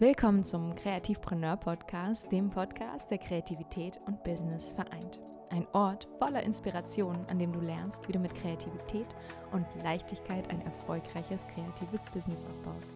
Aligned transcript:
Willkommen 0.00 0.44
zum 0.44 0.74
Kreativpreneur 0.74 1.56
Podcast, 1.56 2.30
dem 2.32 2.50
Podcast, 2.50 3.08
der 3.12 3.18
Kreativität 3.18 4.00
und 4.06 4.24
Business 4.24 4.72
vereint. 4.72 5.20
Ein 5.50 5.68
Ort 5.72 6.08
voller 6.18 6.42
Inspiration, 6.42 7.24
an 7.28 7.38
dem 7.38 7.52
du 7.52 7.60
lernst, 7.60 8.00
wie 8.08 8.12
du 8.12 8.18
mit 8.18 8.34
Kreativität 8.34 9.06
und 9.52 9.64
Leichtigkeit 9.84 10.50
ein 10.50 10.60
erfolgreiches 10.62 11.46
kreatives 11.46 12.10
Business 12.12 12.44
aufbaust. 12.44 12.90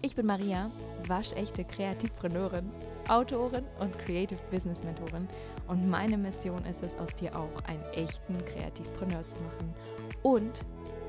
Ich 0.00 0.16
bin 0.16 0.24
Maria, 0.24 0.70
waschechte 1.06 1.64
Kreativpreneurin, 1.64 2.70
Autorin 3.08 3.66
und 3.78 3.98
Creative 3.98 4.40
Business 4.50 4.82
Mentorin 4.82 5.28
und 5.68 5.86
meine 5.86 6.16
Mission 6.16 6.64
ist 6.64 6.82
es, 6.82 6.96
aus 6.96 7.14
dir 7.14 7.36
auch 7.36 7.62
einen 7.66 7.84
echten 7.92 8.42
Kreativpreneur 8.46 9.26
zu 9.26 9.36
machen 9.42 9.74
und 10.22 10.64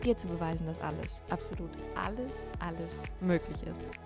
dir 0.07 0.17
zu 0.17 0.27
beweisen, 0.27 0.65
dass 0.65 0.79
alles, 0.81 1.21
absolut 1.29 1.69
alles, 1.95 2.31
alles 2.59 2.93
möglich 3.19 3.57
ist. 3.63 3.97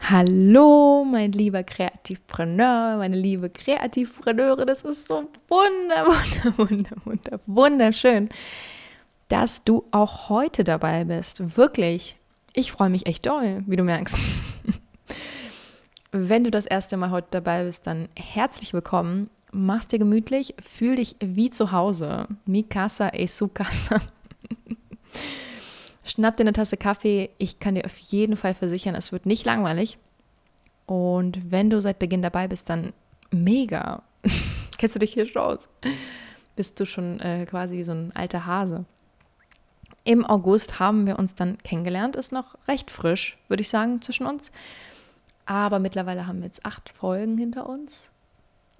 Hallo, 0.00 1.04
mein 1.04 1.32
lieber 1.32 1.64
Kreativpreneur, 1.64 2.98
meine 2.98 3.16
liebe 3.16 3.50
Kreativpreneure. 3.50 4.64
Das 4.64 4.82
ist 4.82 5.08
so 5.08 5.24
wunder, 5.48 6.06
wunder, 6.06 6.58
wunder, 6.58 6.96
wunder, 7.04 7.40
wunderschön, 7.46 8.28
dass 9.28 9.64
du 9.64 9.84
auch 9.90 10.28
heute 10.28 10.62
dabei 10.62 11.04
bist. 11.04 11.56
Wirklich. 11.56 12.16
Ich 12.56 12.70
freue 12.70 12.88
mich 12.88 13.06
echt 13.06 13.26
doll, 13.26 13.64
wie 13.66 13.74
du 13.74 13.82
merkst. 13.82 14.16
Wenn 16.12 16.44
du 16.44 16.52
das 16.52 16.66
erste 16.66 16.96
Mal 16.96 17.10
heute 17.10 17.26
dabei 17.32 17.64
bist, 17.64 17.84
dann 17.84 18.08
herzlich 18.14 18.72
willkommen. 18.72 19.28
Mach's 19.50 19.88
dir 19.88 19.98
gemütlich, 19.98 20.54
fühl 20.62 20.94
dich 20.94 21.16
wie 21.18 21.50
zu 21.50 21.72
Hause. 21.72 22.28
Mi 22.46 22.62
casa 22.62 23.10
e 23.12 23.26
su 23.26 23.48
casa. 23.48 24.00
Schnapp 26.04 26.36
dir 26.36 26.44
eine 26.44 26.52
Tasse 26.52 26.76
Kaffee. 26.76 27.30
Ich 27.38 27.58
kann 27.58 27.74
dir 27.74 27.86
auf 27.86 27.98
jeden 27.98 28.36
Fall 28.36 28.54
versichern, 28.54 28.94
es 28.94 29.10
wird 29.10 29.26
nicht 29.26 29.44
langweilig. 29.44 29.98
Und 30.86 31.50
wenn 31.50 31.70
du 31.70 31.80
seit 31.80 31.98
Beginn 31.98 32.22
dabei 32.22 32.46
bist, 32.46 32.70
dann 32.70 32.92
mega. 33.32 34.04
Kennst 34.78 34.94
du 34.94 35.00
dich 35.00 35.14
hier 35.14 35.26
schon 35.26 35.42
aus? 35.42 35.68
Bist 36.54 36.78
du 36.78 36.86
schon 36.86 37.18
äh, 37.18 37.46
quasi 37.46 37.82
so 37.82 37.90
ein 37.90 38.12
alter 38.14 38.46
Hase. 38.46 38.84
Im 40.04 40.24
August 40.24 40.78
haben 40.78 41.06
wir 41.06 41.18
uns 41.18 41.34
dann 41.34 41.58
kennengelernt. 41.58 42.14
Ist 42.16 42.30
noch 42.30 42.56
recht 42.68 42.90
frisch, 42.90 43.38
würde 43.48 43.62
ich 43.62 43.70
sagen, 43.70 44.02
zwischen 44.02 44.26
uns. 44.26 44.52
Aber 45.46 45.78
mittlerweile 45.78 46.26
haben 46.26 46.40
wir 46.40 46.46
jetzt 46.46 46.64
acht 46.64 46.90
Folgen 46.90 47.38
hinter 47.38 47.66
uns. 47.68 48.10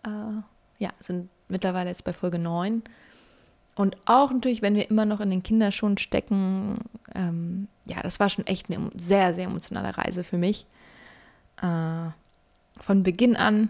Äh, 0.05 0.43
ja, 0.79 0.91
sind 1.01 1.31
mittlerweile 1.49 1.89
jetzt 1.89 2.05
bei 2.05 2.13
Folge 2.13 2.39
neun. 2.39 2.83
Und 3.75 3.97
auch 4.05 4.31
natürlich, 4.31 4.63
wenn 4.63 4.77
wir 4.77 4.89
immer 4.89 5.05
noch 5.05 5.21
in 5.21 5.31
den 5.31 5.43
Kinderschuhen 5.43 5.99
stecken, 5.99 6.79
ähm, 7.15 7.69
ja, 7.87 8.01
das 8.03 8.21
war 8.21 8.29
schon 8.29 8.47
echt 8.47 8.71
eine 8.71 8.91
sehr, 8.97 9.35
sehr 9.35 9.47
emotionale 9.47 9.97
Reise 9.97 10.25
für 10.25 10.39
mich. 10.39 10.67
Äh, 11.61 12.11
von 12.81 13.03
Beginn 13.03 13.37
an, 13.37 13.69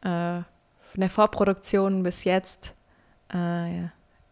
äh, 0.00 0.42
von 0.90 1.00
der 1.00 1.10
Vorproduktion 1.10 2.02
bis 2.02 2.24
jetzt. 2.24 2.74
Äh, 3.32 3.88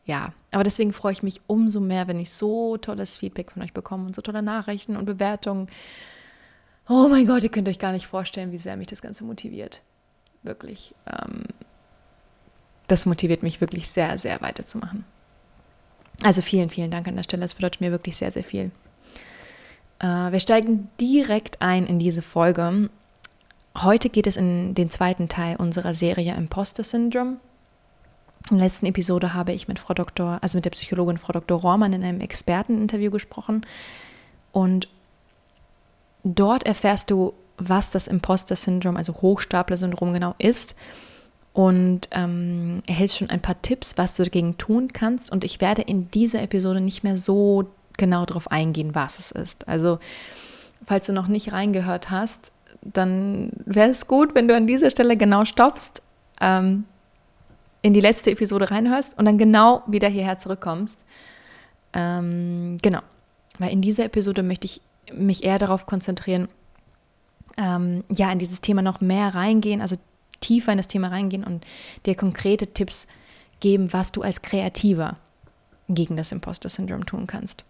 ja, 0.07 0.33
aber 0.53 0.63
deswegen 0.63 0.93
freue 0.93 1.13
ich 1.13 1.25
mich 1.25 1.41
umso 1.49 1.81
mehr, 1.81 2.07
wenn 2.07 2.21
ich 2.21 2.31
so 2.31 2.77
tolles 2.77 3.19
Feedback 3.19 3.51
von 3.51 3.63
euch 3.63 3.73
bekomme 3.73 4.07
und 4.07 4.15
so 4.15 4.23
tolle 4.23 4.41
Nachrichten 4.41 4.97
und 4.97 5.05
Bewertungen. 5.05 5.67
Oh 6.89 7.09
mein 7.09 7.27
Gott, 7.27 7.43
ihr 7.43 7.49
könnt 7.49 7.69
euch 7.69 7.81
gar 7.81 7.91
nicht 7.91 8.07
vorstellen, 8.07 8.53
wie 8.53 8.59
sehr 8.59 8.77
mich 8.77 8.87
das 8.87 9.03
Ganze 9.03 9.25
motiviert. 9.25 9.83
Wirklich. 10.45 10.95
Ähm, 11.07 11.43
das 12.87 13.05
motiviert 13.05 13.43
mich 13.43 13.61
wirklich 13.61 13.89
sehr, 13.89 14.17
sehr 14.19 14.41
weiterzumachen. 14.41 15.05
Also 16.23 16.41
vielen, 16.41 16.71
vielen 16.71 16.93
Dank 16.93 17.09
an 17.09 17.17
der 17.17 17.25
Stelle. 17.25 17.43
Das 17.43 17.55
bedeutet 17.55 17.81
mir 17.81 17.91
wirklich 17.91 18.17
sehr, 18.17 18.31
sehr 18.31 18.45
viel. 18.45 18.71
Äh, 19.99 20.07
wir 20.07 20.39
steigen 20.39 20.89
direkt 21.01 21.61
ein 21.61 21.85
in 21.85 21.99
diese 21.99 22.23
Folge. 22.23 22.91
Heute 23.77 24.09
geht 24.09 24.29
es 24.29 24.37
in 24.37 24.75
den 24.75 24.89
zweiten 24.89 25.29
Teil 25.29 25.57
unserer 25.57 25.95
Serie 25.95 26.37
Imposter 26.37 26.85
Syndrome. 26.85 27.39
In 28.51 28.59
der 28.59 28.67
letzten 28.67 28.87
Episode 28.87 29.35
habe 29.35 29.53
ich 29.53 29.67
mit 29.67 29.79
Frau 29.79 29.95
Dr., 29.95 30.39
also 30.41 30.59
mit 30.59 30.65
der 30.65 30.71
Psychologin 30.71 31.19
Frau 31.19 31.33
Dr. 31.33 31.61
Rohrmann 31.61 31.93
in 31.93 32.05
einem 32.05 32.21
Experteninterview 32.21 33.11
gesprochen. 33.11 33.67
Und 34.53 34.89
dort 36.23 36.65
erfährst 36.65 37.11
du, 37.11 37.35
was 37.59 37.91
das 37.91 38.07
Imposter 38.07 38.55
Syndrome, 38.55 38.99
also 38.99 39.15
Hochstapler-Syndrom 39.15 40.13
genau 40.13 40.35
ist. 40.39 40.77
Und 41.53 42.09
ähm, 42.13 42.83
erhältst 42.87 43.17
schon 43.17 43.31
ein 43.31 43.41
paar 43.41 43.61
Tipps, 43.63 43.97
was 43.97 44.15
du 44.15 44.23
dagegen 44.23 44.59
tun 44.59 44.93
kannst. 44.93 45.33
Und 45.33 45.43
ich 45.43 45.61
werde 45.61 45.83
in 45.83 46.11
dieser 46.11 46.43
Episode 46.43 46.81
nicht 46.81 47.03
mehr 47.03 47.17
so 47.17 47.65
genau 47.97 48.27
darauf 48.27 48.51
eingehen, 48.51 48.95
was 48.95 49.19
es 49.19 49.31
ist. 49.31 49.67
Also, 49.67 49.99
falls 50.87 51.07
du 51.07 51.13
noch 51.13 51.29
nicht 51.29 51.53
reingehört 51.53 52.11
hast, 52.11 52.53
dann 52.83 53.51
wäre 53.65 53.91
es 53.91 54.07
gut, 54.07 54.35
wenn 54.35 54.49
du 54.49 54.55
an 54.55 54.67
dieser 54.67 54.91
Stelle 54.91 55.17
genau 55.17 55.45
stoppst, 55.45 56.03
ähm, 56.41 56.85
in 57.83 57.93
die 57.93 58.01
letzte 58.01 58.31
Episode 58.31 58.71
reinhörst 58.71 59.19
und 59.19 59.25
dann 59.25 59.39
genau 59.39 59.83
wieder 59.87 60.09
hierher 60.09 60.39
zurückkommst. 60.39 60.99
Ähm, 61.93 62.79
genau, 62.83 63.01
weil 63.59 63.73
in 63.73 63.81
dieser 63.81 64.05
Episode 64.05 64.43
möchte 64.43 64.67
ich 64.67 64.81
mich 65.13 65.45
eher 65.45 65.59
darauf 65.59 65.87
konzentrieren, 65.87 66.49
ähm, 67.57 68.05
ja, 68.11 68.31
in 68.31 68.39
dieses 68.39 68.61
Thema 68.61 68.83
noch 68.83 69.01
mehr 69.01 69.35
reingehen, 69.35 69.81
also 69.81 69.97
tiefer 70.41 70.73
in 70.73 70.79
das 70.79 70.89
Thema 70.89 71.09
reingehen 71.09 71.45
und 71.45 71.65
dir 72.05 72.15
konkrete 72.15 72.67
Tipps 72.67 73.07
geben, 73.61 73.93
was 73.93 74.13
du 74.13 74.23
als 74.23 74.43
Kreativer 74.43 75.17
gegen 75.89 76.17
das 76.17 76.33
Imposter-Syndrom 76.33 77.07
tun 77.07 77.27
kannst. 77.27 77.65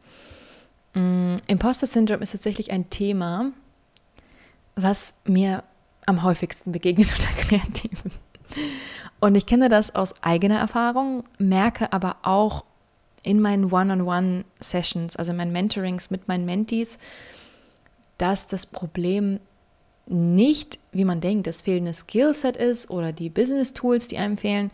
Mm, 0.95 1.37
Imposter-Syndrom 1.47 2.23
ist 2.23 2.33
tatsächlich 2.33 2.73
ein 2.73 2.91
Thema, 2.91 3.53
was 4.75 5.15
mir 5.25 5.63
am 6.07 6.23
häufigsten 6.23 6.73
begegnet 6.73 7.13
unter 7.13 7.31
Kreativen. 7.33 8.13
Und 9.21 9.35
ich 9.35 9.47
kenne 9.47 9.69
das 9.69 9.95
aus 9.95 10.15
eigener 10.23 10.59
Erfahrung, 10.59 11.25
merke 11.39 11.93
aber 11.93 12.17
auch 12.23 12.65
in 13.23 13.41
meinen 13.41 13.73
One-on-One-Sessions, 13.73 15.17
also 15.17 15.33
in 15.33 15.39
meinen 15.39 15.53
Mentorings 15.53 16.11
mit 16.11 16.29
meinen 16.29 16.45
Mentees, 16.45 16.99
dass 18.19 18.47
das 18.47 18.67
Problem 18.67 19.41
nicht, 20.07 20.79
wie 20.93 21.05
man 21.05 21.21
denkt, 21.21 21.47
das 21.47 21.63
fehlende 21.63 21.93
Skillset 21.93 22.57
ist 22.57 22.91
oder 22.91 23.13
die 23.13 23.29
Business-Tools, 23.29 24.07
die 24.07 24.19
einem 24.19 24.39
fehlen, 24.39 24.71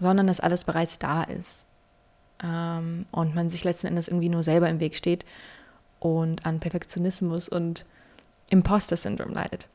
sondern 0.00 0.26
dass 0.26 0.40
alles 0.40 0.64
bereits 0.64 0.98
da 0.98 1.24
ist 1.24 1.66
ähm, 2.42 3.06
und 3.10 3.34
man 3.34 3.50
sich 3.50 3.64
letzten 3.64 3.88
Endes 3.88 4.08
irgendwie 4.08 4.28
nur 4.28 4.42
selber 4.42 4.68
im 4.68 4.80
Weg 4.80 4.96
steht 4.96 5.24
und 6.00 6.46
an 6.46 6.60
Perfektionismus 6.60 7.48
und 7.48 7.84
Imposter-Syndrom 8.50 9.32
leidet. 9.32 9.68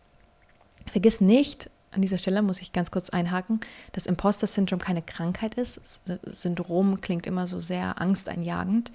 Vergiss 0.88 1.22
nicht, 1.22 1.70
an 1.92 2.02
dieser 2.02 2.18
Stelle 2.18 2.42
muss 2.42 2.62
ich 2.62 2.72
ganz 2.72 2.90
kurz 2.90 3.10
einhaken, 3.10 3.60
dass 3.92 4.06
Imposter-Syndrom 4.06 4.80
keine 4.80 5.02
Krankheit 5.02 5.56
ist. 5.56 5.82
Syndrom 6.24 7.02
klingt 7.02 7.28
immer 7.28 7.48
so 7.48 7.60
sehr 7.60 8.02
angsteinjagend. 8.02 8.92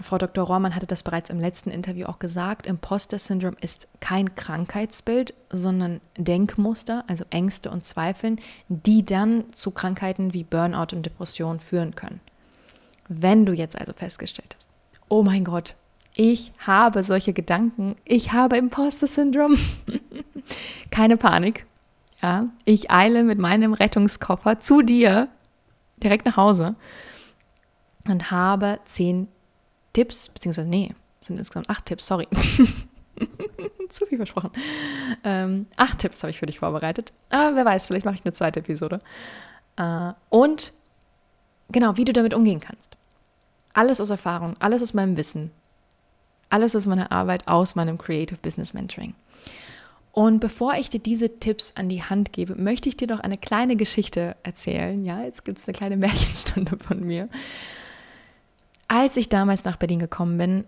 Frau 0.00 0.18
Dr. 0.18 0.44
Rohrmann 0.44 0.74
hatte 0.74 0.86
das 0.86 1.02
bereits 1.02 1.30
im 1.30 1.40
letzten 1.40 1.70
Interview 1.70 2.06
auch 2.06 2.18
gesagt. 2.18 2.66
Imposter-Syndrom 2.66 3.56
ist 3.60 3.88
kein 4.00 4.34
Krankheitsbild, 4.34 5.34
sondern 5.50 6.00
Denkmuster, 6.16 7.04
also 7.08 7.24
Ängste 7.30 7.70
und 7.70 7.84
Zweifeln, 7.84 8.40
die 8.68 9.04
dann 9.04 9.52
zu 9.52 9.70
Krankheiten 9.70 10.34
wie 10.34 10.44
Burnout 10.44 10.94
und 10.94 11.04
Depression 11.04 11.58
führen 11.58 11.94
können. 11.94 12.20
Wenn 13.08 13.46
du 13.46 13.52
jetzt 13.52 13.78
also 13.78 13.92
festgestellt 13.92 14.54
hast, 14.56 14.68
oh 15.08 15.22
mein 15.22 15.44
Gott, 15.44 15.74
ich 16.14 16.52
habe 16.58 17.02
solche 17.02 17.32
Gedanken, 17.32 17.96
ich 18.04 18.32
habe 18.32 18.56
Imposter-Syndrom, 18.56 19.56
keine 20.90 21.16
Panik. 21.16 21.64
Ja, 22.20 22.48
ich 22.64 22.90
eile 22.90 23.22
mit 23.22 23.38
meinem 23.38 23.72
Rettungskoffer 23.72 24.58
zu 24.58 24.82
dir 24.82 25.28
direkt 26.02 26.26
nach 26.26 26.36
Hause 26.36 26.74
und 28.06 28.30
habe 28.30 28.80
zehn 28.86 29.28
Tipps, 29.92 30.28
beziehungsweise, 30.28 30.68
nee, 30.68 30.94
sind 31.20 31.38
insgesamt 31.38 31.70
acht 31.70 31.86
Tipps, 31.86 32.06
sorry. 32.06 32.26
Zu 33.88 34.06
viel 34.06 34.18
versprochen. 34.18 34.50
Ähm, 35.24 35.66
acht 35.76 35.98
Tipps 35.98 36.22
habe 36.22 36.30
ich 36.30 36.38
für 36.38 36.46
dich 36.46 36.58
vorbereitet. 36.58 37.12
Aber 37.30 37.56
wer 37.56 37.64
weiß, 37.64 37.86
vielleicht 37.86 38.04
mache 38.04 38.16
ich 38.16 38.24
eine 38.24 38.34
zweite 38.34 38.60
Episode. 38.60 39.00
Äh, 39.76 40.12
und 40.28 40.72
genau, 41.70 41.96
wie 41.96 42.04
du 42.04 42.12
damit 42.12 42.34
umgehen 42.34 42.60
kannst. 42.60 42.96
Alles 43.72 44.00
aus 44.00 44.10
Erfahrung, 44.10 44.54
alles 44.58 44.82
aus 44.82 44.94
meinem 44.94 45.16
Wissen, 45.16 45.50
alles 46.50 46.76
aus 46.76 46.86
meiner 46.86 47.10
Arbeit, 47.12 47.46
aus 47.48 47.74
meinem 47.74 47.98
Creative 47.98 48.38
Business 48.40 48.74
Mentoring. 48.74 49.14
Und 50.12 50.40
bevor 50.40 50.74
ich 50.74 50.90
dir 50.90 51.00
diese 51.00 51.38
Tipps 51.38 51.72
an 51.76 51.88
die 51.88 52.02
Hand 52.02 52.32
gebe, 52.32 52.54
möchte 52.54 52.88
ich 52.88 52.96
dir 52.96 53.06
doch 53.06 53.20
eine 53.20 53.38
kleine 53.38 53.76
Geschichte 53.76 54.36
erzählen. 54.42 55.04
Ja, 55.04 55.22
jetzt 55.22 55.44
gibt 55.44 55.58
es 55.58 55.68
eine 55.68 55.76
kleine 55.76 55.96
Märchenstunde 55.96 56.78
von 56.78 57.04
mir. 57.04 57.28
Als 58.88 59.16
ich 59.16 59.28
damals 59.28 59.64
nach 59.64 59.76
Berlin 59.76 59.98
gekommen 59.98 60.38
bin, 60.38 60.64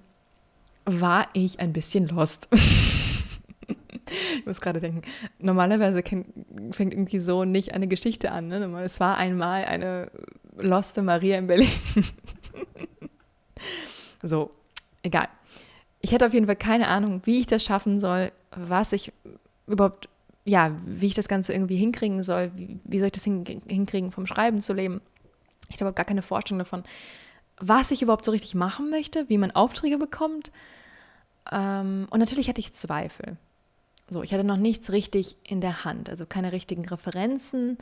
war 0.84 1.28
ich 1.32 1.60
ein 1.60 1.72
bisschen 1.72 2.08
lost. 2.08 2.48
ich 4.36 4.46
muss 4.46 4.60
gerade 4.60 4.80
denken, 4.80 5.02
normalerweise 5.38 6.02
fängt 6.02 6.94
irgendwie 6.94 7.20
so 7.20 7.44
nicht 7.44 7.74
eine 7.74 7.88
Geschichte 7.88 8.32
an. 8.32 8.48
Ne? 8.48 8.82
Es 8.84 9.00
war 9.00 9.16
einmal 9.16 9.64
eine 9.64 10.10
loste 10.56 11.02
Maria 11.02 11.38
in 11.38 11.46
Berlin. 11.46 11.70
so, 14.22 14.50
egal. 15.02 15.28
Ich 16.00 16.12
hätte 16.12 16.26
auf 16.26 16.32
jeden 16.32 16.46
Fall 16.46 16.56
keine 16.56 16.88
Ahnung, 16.88 17.22
wie 17.24 17.40
ich 17.40 17.46
das 17.46 17.62
schaffen 17.62 18.00
soll, 18.00 18.32
was 18.50 18.92
ich 18.92 19.12
überhaupt, 19.66 20.08
ja, 20.44 20.74
wie 20.84 21.06
ich 21.06 21.14
das 21.14 21.28
Ganze 21.28 21.52
irgendwie 21.52 21.76
hinkriegen 21.76 22.22
soll, 22.24 22.50
wie, 22.56 22.80
wie 22.84 22.98
soll 22.98 23.06
ich 23.06 23.12
das 23.12 23.24
hinkriegen, 23.24 24.10
vom 24.10 24.26
Schreiben 24.26 24.60
zu 24.60 24.72
leben. 24.72 25.00
Ich 25.68 25.74
habe 25.74 25.84
überhaupt 25.84 25.96
gar 25.96 26.06
keine 26.06 26.22
Vorstellung 26.22 26.58
davon, 26.58 26.84
was 27.58 27.90
ich 27.90 28.02
überhaupt 28.02 28.24
so 28.24 28.32
richtig 28.32 28.54
machen 28.54 28.90
möchte, 28.90 29.28
wie 29.28 29.38
man 29.38 29.50
Aufträge 29.50 29.98
bekommt. 29.98 30.50
Ähm, 31.52 32.06
und 32.10 32.18
natürlich 32.18 32.48
hatte 32.48 32.60
ich 32.60 32.72
Zweifel. 32.72 33.36
So, 34.08 34.22
ich 34.22 34.32
hatte 34.32 34.44
noch 34.44 34.56
nichts 34.56 34.90
richtig 34.90 35.36
in 35.44 35.60
der 35.60 35.84
Hand, 35.84 36.10
also 36.10 36.26
keine 36.26 36.50
richtigen 36.50 36.84
Referenzen, 36.84 37.78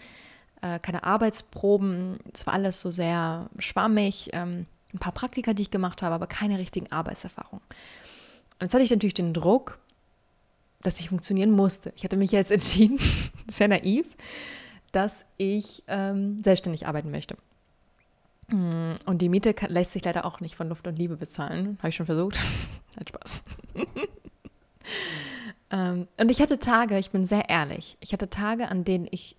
äh, 0.60 0.78
keine 0.78 1.04
Arbeitsproben. 1.04 2.18
Es 2.34 2.46
war 2.46 2.54
alles 2.54 2.80
so 2.80 2.90
sehr 2.90 3.48
schwammig. 3.58 4.30
Ähm, 4.32 4.66
ein 4.92 4.98
paar 4.98 5.12
Praktika, 5.12 5.54
die 5.54 5.62
ich 5.62 5.70
gemacht 5.70 6.02
habe, 6.02 6.14
aber 6.14 6.26
keine 6.26 6.58
richtigen 6.58 6.90
Arbeitserfahrungen. 6.92 7.64
Und 8.58 8.66
jetzt 8.66 8.74
hatte 8.74 8.84
ich 8.84 8.90
natürlich 8.90 9.14
den 9.14 9.34
Druck, 9.34 9.78
dass 10.82 11.00
ich 11.00 11.08
funktionieren 11.08 11.50
musste. 11.50 11.92
Ich 11.96 12.04
hatte 12.04 12.16
mich 12.16 12.32
jetzt 12.32 12.50
entschieden, 12.50 12.98
sehr 13.48 13.68
naiv, 13.68 14.06
dass 14.92 15.24
ich 15.36 15.82
ähm, 15.86 16.42
selbstständig 16.42 16.86
arbeiten 16.86 17.10
möchte. 17.10 17.36
Mm, 18.48 18.92
und 19.04 19.18
die 19.18 19.28
Miete 19.28 19.54
kann, 19.54 19.70
lässt 19.70 19.92
sich 19.92 20.04
leider 20.04 20.24
auch 20.24 20.40
nicht 20.40 20.56
von 20.56 20.68
Luft 20.68 20.86
und 20.86 20.98
Liebe 20.98 21.16
bezahlen. 21.16 21.78
Habe 21.78 21.90
ich 21.90 21.96
schon 21.96 22.06
versucht. 22.06 22.40
Hat 22.98 23.08
Spaß. 23.08 23.40
ähm, 25.70 26.08
und 26.16 26.30
ich 26.30 26.40
hatte 26.40 26.58
Tage, 26.58 26.98
ich 26.98 27.10
bin 27.10 27.26
sehr 27.26 27.48
ehrlich, 27.48 27.96
ich 28.00 28.12
hatte 28.12 28.28
Tage, 28.28 28.68
an 28.68 28.84
denen 28.84 29.06
ich 29.10 29.36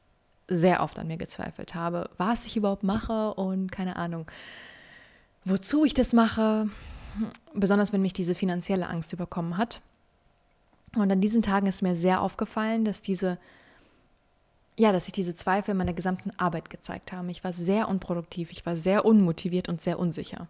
sehr 0.48 0.82
oft 0.82 0.98
an 0.98 1.08
mir 1.08 1.18
gezweifelt 1.18 1.76
habe, 1.76 2.10
was 2.18 2.46
ich 2.46 2.56
überhaupt 2.56 2.84
mache 2.84 3.34
und 3.34 3.72
keine 3.72 3.98
Ahnung, 3.98 4.28
wozu 5.44 5.84
ich 5.84 5.94
das 5.94 6.14
mache. 6.14 6.70
Besonders 7.54 7.94
wenn 7.94 8.02
mich 8.02 8.14
diese 8.14 8.36
finanzielle 8.36 8.88
Angst 8.88 9.14
überkommen 9.14 9.58
hat. 9.58 9.82
Und 10.96 11.12
an 11.12 11.22
diesen 11.22 11.42
Tagen 11.42 11.68
ist 11.68 11.82
mir 11.82 11.96
sehr 11.96 12.22
aufgefallen, 12.22 12.86
dass 12.86 13.02
diese 13.02 13.38
ja, 14.80 14.94
dass 14.94 15.06
sich 15.06 15.12
diese 15.12 15.36
Zweifel 15.36 15.72
in 15.72 15.78
meiner 15.78 15.94
gesamten 15.94 16.32
Arbeit 16.38 16.70
gezeigt 16.70 17.12
haben. 17.12 17.28
Ich 17.28 17.44
war 17.44 17.52
sehr 17.52 17.90
unproduktiv, 17.90 18.50
ich 18.50 18.66
war 18.66 18.78
sehr 18.78 19.04
unmotiviert 19.04 19.68
und 19.68 19.82
sehr 19.82 20.00
unsicher. 20.00 20.48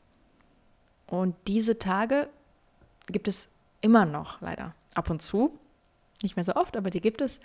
Und 1.08 1.36
diese 1.48 1.80
Tage 1.80 2.30
gibt 3.08 3.28
es 3.28 3.50
immer 3.82 4.06
noch, 4.06 4.40
leider. 4.40 4.76
Ab 4.94 5.10
und 5.10 5.24
zu. 5.24 5.58
Nicht 6.22 6.36
mehr 6.36 6.46
so 6.46 6.54
oft, 6.54 6.78
aber 6.78 6.92
die 6.92 7.02
gibt 7.02 7.22
es. 7.22 7.40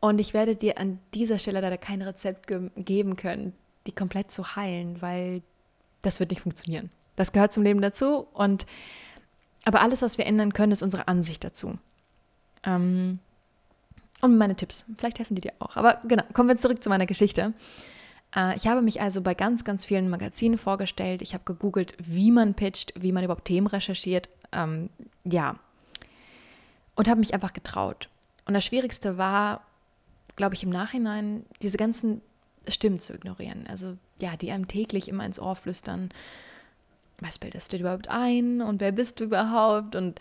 Und 0.00 0.18
ich 0.18 0.32
werde 0.32 0.56
dir 0.56 0.78
an 0.78 0.98
dieser 1.12 1.38
Stelle 1.38 1.60
leider 1.60 1.76
kein 1.76 2.00
Rezept 2.00 2.46
ge 2.46 2.70
geben 2.76 3.16
können, 3.16 3.52
die 3.86 3.92
komplett 3.92 4.32
zu 4.32 4.56
heilen, 4.56 5.02
weil 5.02 5.42
das 6.00 6.20
wird 6.20 6.30
nicht 6.30 6.40
funktionieren. 6.40 6.88
Das 7.18 7.32
gehört 7.32 7.52
zum 7.52 7.64
Leben 7.64 7.80
dazu. 7.80 8.28
Und 8.32 8.64
aber 9.64 9.80
alles, 9.80 10.02
was 10.02 10.18
wir 10.18 10.26
ändern 10.26 10.52
können, 10.52 10.72
ist 10.72 10.82
unsere 10.82 11.08
Ansicht 11.08 11.42
dazu. 11.42 11.78
Ähm, 12.64 13.18
und 14.20 14.38
meine 14.38 14.54
Tipps. 14.54 14.84
Vielleicht 14.96 15.18
helfen 15.18 15.34
die 15.34 15.42
dir 15.42 15.52
auch. 15.58 15.76
Aber 15.76 16.00
genau, 16.04 16.22
kommen 16.32 16.48
wir 16.48 16.56
zurück 16.56 16.82
zu 16.82 16.88
meiner 16.88 17.06
Geschichte. 17.06 17.54
Äh, 18.34 18.56
ich 18.56 18.68
habe 18.68 18.82
mich 18.82 19.00
also 19.00 19.20
bei 19.20 19.34
ganz, 19.34 19.64
ganz 19.64 19.84
vielen 19.84 20.08
Magazinen 20.08 20.58
vorgestellt. 20.58 21.20
Ich 21.20 21.34
habe 21.34 21.44
gegoogelt, 21.44 21.96
wie 21.98 22.30
man 22.30 22.54
pitcht, 22.54 22.92
wie 22.96 23.12
man 23.12 23.24
überhaupt 23.24 23.46
Themen 23.46 23.66
recherchiert. 23.66 24.28
Ähm, 24.52 24.90
ja. 25.24 25.56
Und 26.94 27.08
habe 27.08 27.20
mich 27.20 27.34
einfach 27.34 27.52
getraut. 27.52 28.08
Und 28.44 28.54
das 28.54 28.64
Schwierigste 28.64 29.18
war, 29.18 29.62
glaube 30.36 30.54
ich, 30.54 30.62
im 30.62 30.70
Nachhinein, 30.70 31.44
diese 31.62 31.78
ganzen 31.78 32.20
Stimmen 32.68 33.00
zu 33.00 33.12
ignorieren. 33.12 33.66
Also, 33.68 33.96
ja, 34.20 34.36
die 34.36 34.52
einem 34.52 34.68
täglich 34.68 35.08
immer 35.08 35.26
ins 35.26 35.40
Ohr 35.40 35.56
flüstern. 35.56 36.10
Was 37.20 37.38
bildest 37.38 37.72
du 37.72 37.78
überhaupt 37.78 38.08
ein? 38.08 38.60
Und 38.60 38.80
wer 38.80 38.92
bist 38.92 39.20
du 39.20 39.24
überhaupt? 39.24 39.96
Und 39.96 40.20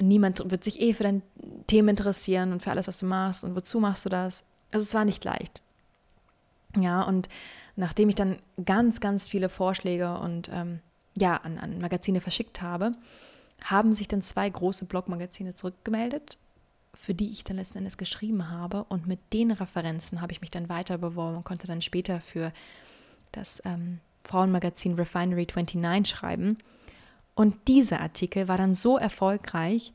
niemand 0.00 0.50
wird 0.50 0.64
sich 0.64 0.80
eh 0.80 0.94
für 0.94 1.02
dein 1.02 1.22
Thema 1.66 1.90
interessieren 1.90 2.52
und 2.52 2.62
für 2.62 2.70
alles, 2.70 2.88
was 2.88 2.98
du 2.98 3.06
machst 3.06 3.44
und 3.44 3.54
wozu 3.54 3.80
machst 3.80 4.04
du 4.04 4.08
das. 4.08 4.44
Also 4.70 4.84
es 4.84 4.94
war 4.94 5.04
nicht 5.04 5.24
leicht. 5.24 5.60
Ja, 6.76 7.02
und 7.02 7.28
nachdem 7.76 8.08
ich 8.08 8.14
dann 8.14 8.38
ganz, 8.64 9.00
ganz 9.00 9.26
viele 9.26 9.48
Vorschläge 9.48 10.18
und 10.18 10.48
ähm, 10.52 10.80
ja, 11.14 11.36
an, 11.36 11.58
an 11.58 11.78
Magazine 11.78 12.20
verschickt 12.20 12.62
habe, 12.62 12.92
haben 13.64 13.92
sich 13.92 14.08
dann 14.08 14.22
zwei 14.22 14.48
große 14.48 14.86
Blogmagazine 14.86 15.54
zurückgemeldet, 15.54 16.38
für 16.94 17.14
die 17.14 17.30
ich 17.30 17.44
dann 17.44 17.56
letzten 17.56 17.78
Endes 17.78 17.98
geschrieben 17.98 18.50
habe. 18.50 18.84
Und 18.84 19.06
mit 19.06 19.20
den 19.32 19.50
Referenzen 19.50 20.20
habe 20.20 20.32
ich 20.32 20.40
mich 20.40 20.50
dann 20.50 20.70
weiter 20.70 20.96
beworben 20.98 21.36
und 21.36 21.44
konnte 21.44 21.66
dann 21.66 21.82
später 21.82 22.20
für 22.20 22.52
das 23.32 23.62
ähm, 23.64 24.00
Frauenmagazin 24.24 24.94
Refinery 24.94 25.46
29 25.46 26.08
schreiben. 26.08 26.58
Und 27.34 27.68
dieser 27.68 28.00
Artikel 28.00 28.48
war 28.48 28.58
dann 28.58 28.74
so 28.74 28.98
erfolgreich, 28.98 29.92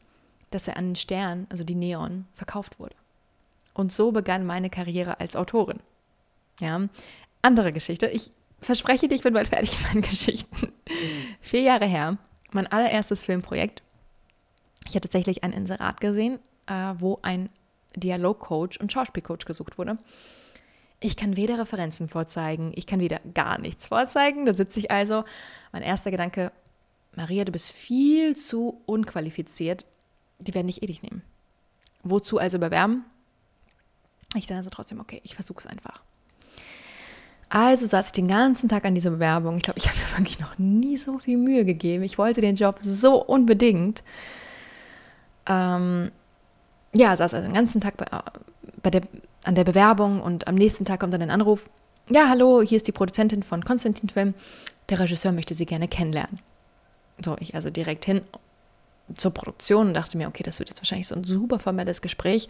dass 0.51 0.67
er 0.67 0.77
an 0.77 0.89
den 0.89 0.95
Stern, 0.95 1.47
also 1.49 1.63
die 1.63 1.75
Neon, 1.75 2.25
verkauft 2.33 2.79
wurde. 2.79 2.95
Und 3.73 3.91
so 3.91 4.11
begann 4.11 4.45
meine 4.45 4.69
Karriere 4.69 5.19
als 5.19 5.35
Autorin. 5.35 5.79
Ja, 6.59 6.87
andere 7.41 7.71
Geschichte. 7.71 8.07
Ich 8.07 8.31
verspreche 8.59 9.07
dir, 9.07 9.15
ich 9.15 9.23
bin 9.23 9.33
bald 9.33 9.49
fertig 9.49 9.77
mit 9.79 9.87
meinen 9.87 10.01
Geschichten. 10.01 10.71
Vier 11.41 11.61
Jahre 11.61 11.85
her, 11.85 12.17
mein 12.51 12.67
allererstes 12.67 13.25
Filmprojekt. 13.25 13.83
Ich 14.87 14.95
habe 14.95 15.01
tatsächlich 15.01 15.43
ein 15.43 15.53
Inserat 15.53 16.01
gesehen, 16.01 16.39
äh, 16.65 16.93
wo 16.97 17.19
ein 17.21 17.49
Dialogcoach 17.95 18.79
und 18.79 18.91
Schauspielcoach 18.91 19.45
gesucht 19.45 19.77
wurde. 19.77 19.97
Ich 20.99 21.15
kann 21.15 21.37
weder 21.37 21.59
Referenzen 21.59 22.09
vorzeigen, 22.09 22.71
ich 22.75 22.87
kann 22.87 22.99
wieder 22.99 23.19
gar 23.33 23.59
nichts 23.59 23.87
vorzeigen. 23.87 24.45
Da 24.45 24.53
sitze 24.53 24.79
ich 24.79 24.89
also. 24.89 25.23
Mein 25.71 25.83
erster 25.83 26.09
Gedanke, 26.09 26.51
Maria, 27.15 27.45
du 27.45 27.51
bist 27.51 27.71
viel 27.71 28.35
zu 28.35 28.81
unqualifiziert. 28.85 29.85
Die 30.39 30.53
werden 30.53 30.67
dich 30.67 30.81
eh 30.81 30.87
nicht 30.87 31.03
nehmen. 31.03 31.21
Wozu 32.03 32.39
also 32.39 32.59
bewerben? 32.59 33.05
Ich 34.35 34.47
dann 34.47 34.57
also 34.57 34.69
trotzdem, 34.69 34.99
okay, 34.99 35.21
ich 35.23 35.35
versuche 35.35 35.59
es 35.59 35.67
einfach. 35.67 36.01
Also 37.49 37.87
saß 37.87 38.07
ich 38.07 38.11
den 38.11 38.27
ganzen 38.27 38.67
Tag 38.67 38.85
an 38.85 38.93
dieser 38.93 39.09
Bewerbung. 39.09 39.57
Ich 39.57 39.63
glaube, 39.63 39.79
ich 39.79 39.87
habe 39.87 39.97
mir 39.97 40.17
wirklich 40.17 40.39
noch 40.39 40.57
nie 40.57 40.97
so 40.97 41.17
viel 41.19 41.37
Mühe 41.37 41.63
gegeben. 41.63 42.03
Ich 42.03 42.17
wollte 42.17 42.41
den 42.41 42.55
Job 42.55 42.79
so 42.81 43.23
unbedingt. 43.23 44.03
Ähm, 45.45 46.11
ja, 46.93 47.15
saß 47.15 47.33
also 47.33 47.47
den 47.47 47.53
ganzen 47.53 47.79
Tag 47.79 47.95
bei, 47.97 48.05
bei 48.83 48.89
der, 48.89 49.01
an 49.47 49.55
der 49.55 49.63
Bewerbung 49.63 50.21
und 50.21 50.47
am 50.47 50.55
nächsten 50.55 50.85
Tag 50.85 50.99
kommt 50.99 51.13
dann 51.13 51.21
ein 51.21 51.31
Anruf. 51.31 51.69
Ja, 52.09 52.29
hallo, 52.29 52.61
hier 52.61 52.75
ist 52.75 52.87
die 52.87 52.91
Produzentin 52.91 53.43
von 53.43 53.63
Konstantin 53.63 54.09
Film. 54.09 54.33
Der 54.89 54.99
Regisseur 54.99 55.31
möchte 55.31 55.53
Sie 55.53 55.65
gerne 55.65 55.87
kennenlernen. 55.87 56.39
So, 57.23 57.35
ich 57.39 57.55
also 57.55 57.69
direkt 57.69 58.05
hin 58.05 58.21
zur 59.15 59.31
Produktion 59.31 59.87
und 59.87 59.93
dachte 59.93 60.17
mir, 60.17 60.27
okay, 60.27 60.43
das 60.43 60.59
wird 60.59 60.69
jetzt 60.69 60.81
wahrscheinlich 60.81 61.07
so 61.07 61.15
ein 61.15 61.23
super 61.23 61.59
formelles 61.59 62.01
Gespräch, 62.01 62.49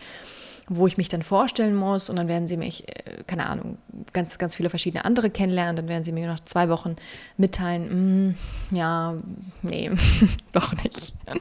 wo 0.67 0.87
ich 0.87 0.97
mich 0.97 1.07
dann 1.07 1.21
vorstellen 1.21 1.75
muss 1.75 2.09
und 2.09 2.15
dann 2.15 2.27
werden 2.27 2.47
sie 2.47 2.57
mich, 2.57 2.87
äh, 2.89 3.23
keine 3.27 3.47
Ahnung, 3.47 3.77
ganz, 4.11 4.39
ganz 4.39 4.55
viele 4.55 4.69
verschiedene 4.69 5.05
andere 5.05 5.29
kennenlernen. 5.29 5.75
Dann 5.75 5.87
werden 5.87 6.03
sie 6.03 6.11
mir 6.11 6.27
nach 6.27 6.41
zwei 6.41 6.67
Wochen 6.67 6.95
mitteilen, 7.37 8.29
mm, 8.29 8.75
ja, 8.75 9.15
nee, 9.61 9.91
doch 10.51 10.73
nicht. 10.83 11.13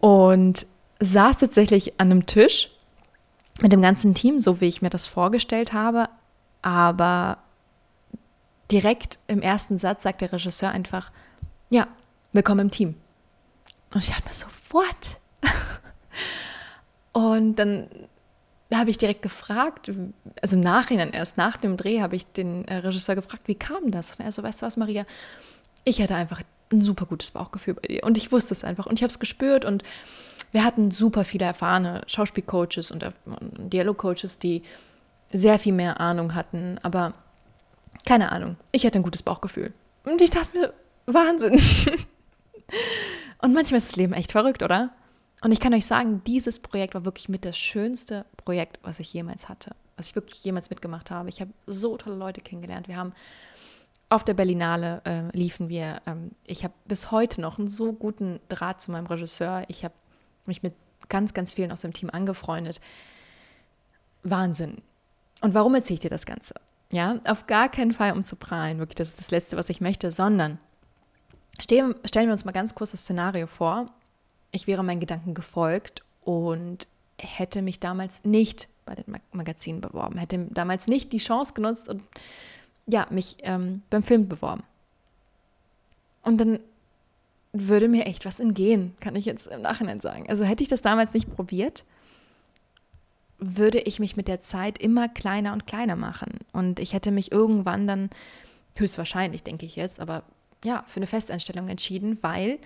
und 0.00 0.66
saß 1.00 1.38
tatsächlich 1.38 1.98
an 1.98 2.10
einem 2.10 2.26
Tisch 2.26 2.70
mit 3.62 3.72
dem 3.72 3.80
ganzen 3.80 4.12
Team, 4.12 4.40
so 4.40 4.60
wie 4.60 4.68
ich 4.68 4.82
mir 4.82 4.90
das 4.90 5.06
vorgestellt 5.06 5.72
habe, 5.72 6.08
aber 6.62 7.38
direkt 8.70 9.18
im 9.28 9.40
ersten 9.40 9.78
Satz 9.78 10.02
sagt 10.02 10.20
der 10.20 10.32
Regisseur 10.32 10.70
einfach, 10.70 11.12
ja, 11.70 11.86
willkommen 12.32 12.60
im 12.60 12.70
Team. 12.70 12.96
Und 13.94 14.02
ich 14.02 14.10
dachte 14.10 14.24
mir 14.26 14.34
so, 14.34 14.46
what? 14.70 15.18
und 17.12 17.54
dann 17.56 17.88
habe 18.74 18.90
ich 18.90 18.98
direkt 18.98 19.22
gefragt, 19.22 19.92
also 20.40 20.56
im 20.56 20.62
Nachhinein 20.62 21.10
erst 21.10 21.36
nach 21.36 21.56
dem 21.56 21.76
Dreh 21.76 22.00
habe 22.00 22.16
ich 22.16 22.26
den 22.26 22.66
äh, 22.66 22.78
Regisseur 22.78 23.14
gefragt, 23.14 23.42
wie 23.46 23.54
kam 23.54 23.90
das? 23.92 24.16
Und 24.16 24.24
er 24.24 24.32
so, 24.32 24.42
weißt 24.42 24.62
du 24.62 24.66
was, 24.66 24.76
Maria, 24.76 25.04
ich 25.84 26.00
hatte 26.02 26.16
einfach 26.16 26.40
ein 26.72 26.80
super 26.80 27.06
gutes 27.06 27.30
Bauchgefühl 27.30 27.74
bei 27.74 27.86
dir 27.86 28.02
und 28.02 28.16
ich 28.16 28.32
wusste 28.32 28.54
es 28.54 28.64
einfach 28.64 28.86
und 28.86 28.98
ich 28.98 29.02
habe 29.02 29.12
es 29.12 29.20
gespürt 29.20 29.64
und 29.64 29.84
wir 30.52 30.64
hatten 30.64 30.90
super 30.90 31.24
viele 31.24 31.46
erfahrene 31.46 32.02
Schauspielcoaches 32.06 32.90
und, 32.90 33.04
und 33.24 33.72
Dialogcoaches, 33.72 34.38
die 34.38 34.62
sehr 35.32 35.58
viel 35.58 35.72
mehr 35.72 35.98
Ahnung 35.98 36.34
hatten, 36.34 36.78
aber 36.82 37.14
keine 38.06 38.32
Ahnung, 38.32 38.56
ich 38.70 38.84
hatte 38.84 38.98
ein 38.98 39.02
gutes 39.02 39.22
Bauchgefühl. 39.22 39.72
Und 40.04 40.20
ich 40.20 40.30
dachte 40.30 40.56
mir, 40.56 40.72
Wahnsinn. 41.06 41.60
Und 43.42 43.52
manchmal 43.52 43.78
ist 43.78 43.90
das 43.90 43.96
Leben 43.96 44.12
echt 44.12 44.32
verrückt, 44.32 44.62
oder? 44.62 44.90
Und 45.42 45.50
ich 45.50 45.58
kann 45.58 45.74
euch 45.74 45.86
sagen, 45.86 46.22
dieses 46.24 46.60
Projekt 46.60 46.94
war 46.94 47.04
wirklich 47.04 47.28
mit 47.28 47.44
das 47.44 47.58
schönste 47.58 48.24
Projekt, 48.36 48.78
was 48.82 49.00
ich 49.00 49.12
jemals 49.12 49.48
hatte, 49.48 49.72
was 49.96 50.08
ich 50.08 50.14
wirklich 50.14 50.44
jemals 50.44 50.70
mitgemacht 50.70 51.10
habe. 51.10 51.28
Ich 51.28 51.40
habe 51.40 51.50
so 51.66 51.96
tolle 51.96 52.14
Leute 52.14 52.40
kennengelernt. 52.40 52.86
Wir 52.86 52.96
haben 52.96 53.12
auf 54.08 54.24
der 54.24 54.34
Berlinale 54.34 55.02
äh, 55.04 55.36
liefen 55.36 55.68
wir. 55.68 56.02
Ähm, 56.06 56.32
ich 56.44 56.62
habe 56.62 56.74
bis 56.84 57.10
heute 57.10 57.40
noch 57.40 57.58
einen 57.58 57.66
so 57.66 57.92
guten 57.92 58.38
Draht 58.48 58.80
zu 58.80 58.92
meinem 58.92 59.06
Regisseur. 59.06 59.64
Ich 59.68 59.84
habe 59.84 59.94
mich 60.46 60.62
mit 60.62 60.74
ganz, 61.08 61.34
ganz 61.34 61.52
vielen 61.52 61.72
aus 61.72 61.82
dem 61.82 61.92
Team 61.92 62.10
angefreundet. 62.10 62.80
Wahnsinn. 64.22 64.82
Und 65.40 65.54
warum 65.54 65.74
erzähle 65.74 65.94
ich 65.94 66.00
dir 66.00 66.10
das 66.10 66.26
Ganze? 66.26 66.54
Ja, 66.92 67.20
auf 67.24 67.46
gar 67.46 67.68
keinen 67.68 67.92
Fall, 67.92 68.12
um 68.12 68.24
zu 68.24 68.36
prahlen, 68.36 68.78
wirklich, 68.78 68.96
das 68.96 69.08
ist 69.08 69.18
das 69.18 69.30
Letzte, 69.30 69.56
was 69.56 69.68
ich 69.70 69.80
möchte, 69.80 70.12
sondern 70.12 70.58
stellen, 71.60 71.94
wir 72.04 72.30
uns 72.32 72.44
mal 72.44 72.52
ganz 72.52 72.74
kurz 72.74 72.90
das 72.90 73.00
Szenario 73.00 73.46
vor. 73.46 73.90
Ich 74.50 74.66
wäre 74.66 74.84
meinen 74.84 75.00
Gedanken 75.00 75.34
gefolgt 75.34 76.02
und 76.22 76.86
hätte 77.18 77.62
mich 77.62 77.80
damals 77.80 78.22
nicht 78.24 78.68
bei 78.84 78.94
den 78.94 79.18
Magazinen 79.32 79.80
beworben, 79.80 80.18
hätte 80.18 80.46
damals 80.50 80.86
nicht 80.86 81.12
die 81.12 81.18
Chance 81.18 81.54
genutzt 81.54 81.88
und 81.88 82.02
ja, 82.86 83.06
mich 83.10 83.36
ähm, 83.40 83.82
beim 83.90 84.02
Film 84.02 84.28
beworben. 84.28 84.64
Und 86.22 86.38
dann 86.38 86.58
würde 87.52 87.88
mir 87.88 88.06
echt 88.06 88.24
was 88.24 88.40
entgehen, 88.40 88.94
kann 89.00 89.14
ich 89.14 89.24
jetzt 89.24 89.46
im 89.46 89.62
Nachhinein 89.62 90.00
sagen. 90.00 90.28
Also 90.28 90.44
hätte 90.44 90.62
ich 90.62 90.68
das 90.68 90.80
damals 90.80 91.12
nicht 91.12 91.34
probiert, 91.34 91.84
würde 93.38 93.80
ich 93.80 93.98
mich 93.98 94.16
mit 94.16 94.28
der 94.28 94.40
Zeit 94.40 94.78
immer 94.78 95.08
kleiner 95.08 95.52
und 95.52 95.66
kleiner 95.66 95.96
machen. 95.96 96.38
Und 96.52 96.78
ich 96.78 96.92
hätte 96.92 97.10
mich 97.10 97.32
irgendwann 97.32 97.86
dann, 97.86 98.10
höchstwahrscheinlich 98.74 99.42
denke 99.42 99.66
ich 99.66 99.76
jetzt, 99.76 100.00
aber 100.00 100.22
ja, 100.64 100.84
für 100.86 100.98
eine 100.98 101.06
Festeinstellung 101.06 101.68
entschieden, 101.68 102.18
weil 102.22 102.58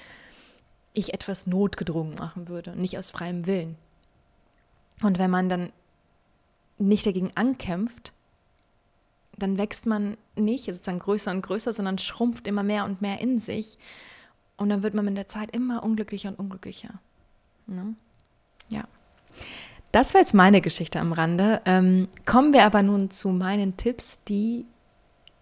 ich 0.92 1.14
etwas 1.14 1.46
notgedrungen 1.46 2.14
machen 2.14 2.48
würde 2.48 2.72
und 2.72 2.78
nicht 2.78 2.96
aus 2.96 3.10
freiem 3.10 3.46
Willen. 3.46 3.76
Und 5.02 5.18
wenn 5.18 5.30
man 5.30 5.48
dann 5.48 5.72
nicht 6.78 7.06
dagegen 7.06 7.32
ankämpft, 7.34 8.12
dann 9.38 9.58
wächst 9.58 9.86
man 9.86 10.16
nicht 10.36 10.64
sozusagen 10.64 10.98
größer 10.98 11.30
und 11.30 11.42
größer, 11.42 11.72
sondern 11.72 11.98
schrumpft 11.98 12.46
immer 12.46 12.62
mehr 12.62 12.84
und 12.84 13.02
mehr 13.02 13.20
in 13.20 13.40
sich. 13.40 13.78
Und 14.56 14.70
dann 14.70 14.82
wird 14.82 14.94
man 14.94 15.04
mit 15.04 15.16
der 15.16 15.28
Zeit 15.28 15.54
immer 15.54 15.82
unglücklicher 15.82 16.30
und 16.30 16.38
unglücklicher. 16.38 16.94
Ne? 17.66 17.94
Ja. 18.68 18.84
Das 19.92 20.14
war 20.14 20.20
jetzt 20.20 20.34
meine 20.34 20.60
Geschichte 20.60 21.00
am 21.00 21.12
Rande. 21.12 21.60
Ähm, 21.64 22.08
kommen 22.24 22.52
wir 22.52 22.64
aber 22.64 22.82
nun 22.82 23.10
zu 23.10 23.30
meinen 23.30 23.76
Tipps, 23.76 24.18
die 24.28 24.66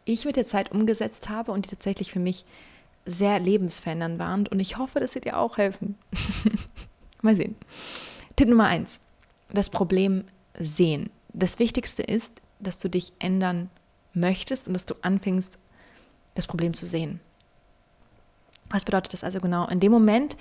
ich 0.05 0.25
mit 0.25 0.37
der 0.37 0.47
Zeit 0.47 0.71
umgesetzt 0.73 1.29
habe 1.29 1.53
und 1.53 1.65
die 1.65 1.71
tatsächlich 1.71 2.13
für 2.13 2.19
mich 2.19 2.45
sehr 3.07 3.39
lebensverändernd 3.39 4.19
waren. 4.19 4.47
Und 4.47 4.61
ich 4.61 4.79
hoffe, 4.79 5.01
dass 5.01 5.13
sie 5.13 5.21
dir 5.21 5.39
auch 5.39 5.57
helfen. 5.59 5.97
Mal 7.23 7.37
sehen. 7.37 7.57
Tipp 8.37 8.49
Nummer 8.49 8.67
eins: 8.67 9.01
Das 9.53 9.71
Problem 9.71 10.25
sehen. 10.59 11.11
Das 11.33 11.59
Wichtigste 11.59 12.03
ist, 12.03 12.41
dass 12.61 12.79
du 12.79 12.89
dich 12.89 13.13
ändern 13.19 13.71
möchtest 14.13 14.69
und 14.69 14.75
dass 14.75 14.87
du 14.87 14.95
anfängst, 15.03 15.59
das 16.35 16.47
Problem 16.47 16.75
zu 16.75 16.87
sehen. 16.87 17.21
Was 18.75 18.85
bedeutet 18.85 19.13
das 19.13 19.23
also 19.23 19.41
genau? 19.41 19.69
In 19.69 19.79
dem 19.79 19.93
Moment, 19.93 20.37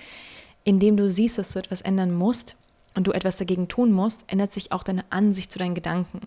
in 0.63 0.79
dem 0.79 0.97
du 0.97 1.07
siehst, 1.07 1.37
dass 1.37 1.51
du 1.51 1.59
etwas 1.59 1.81
ändern 1.81 2.11
musst 2.11 2.55
und 2.95 3.05
du 3.05 3.11
etwas 3.11 3.37
dagegen 3.37 3.67
tun 3.67 3.91
musst, 3.91 4.23
ändert 4.25 4.51
sich 4.51 4.71
auch 4.71 4.81
deine 4.81 5.05
Ansicht 5.11 5.51
zu 5.51 5.59
deinen 5.59 5.75
Gedanken. 5.75 6.21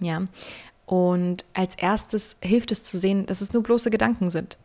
Ja. 0.00 0.26
Und 0.84 1.46
als 1.54 1.76
erstes 1.76 2.36
hilft 2.42 2.72
es 2.72 2.84
zu 2.84 2.98
sehen, 2.98 3.24
dass 3.24 3.40
es 3.40 3.54
nur 3.54 3.62
bloße 3.62 3.90
Gedanken 3.90 4.30
sind. 4.30 4.58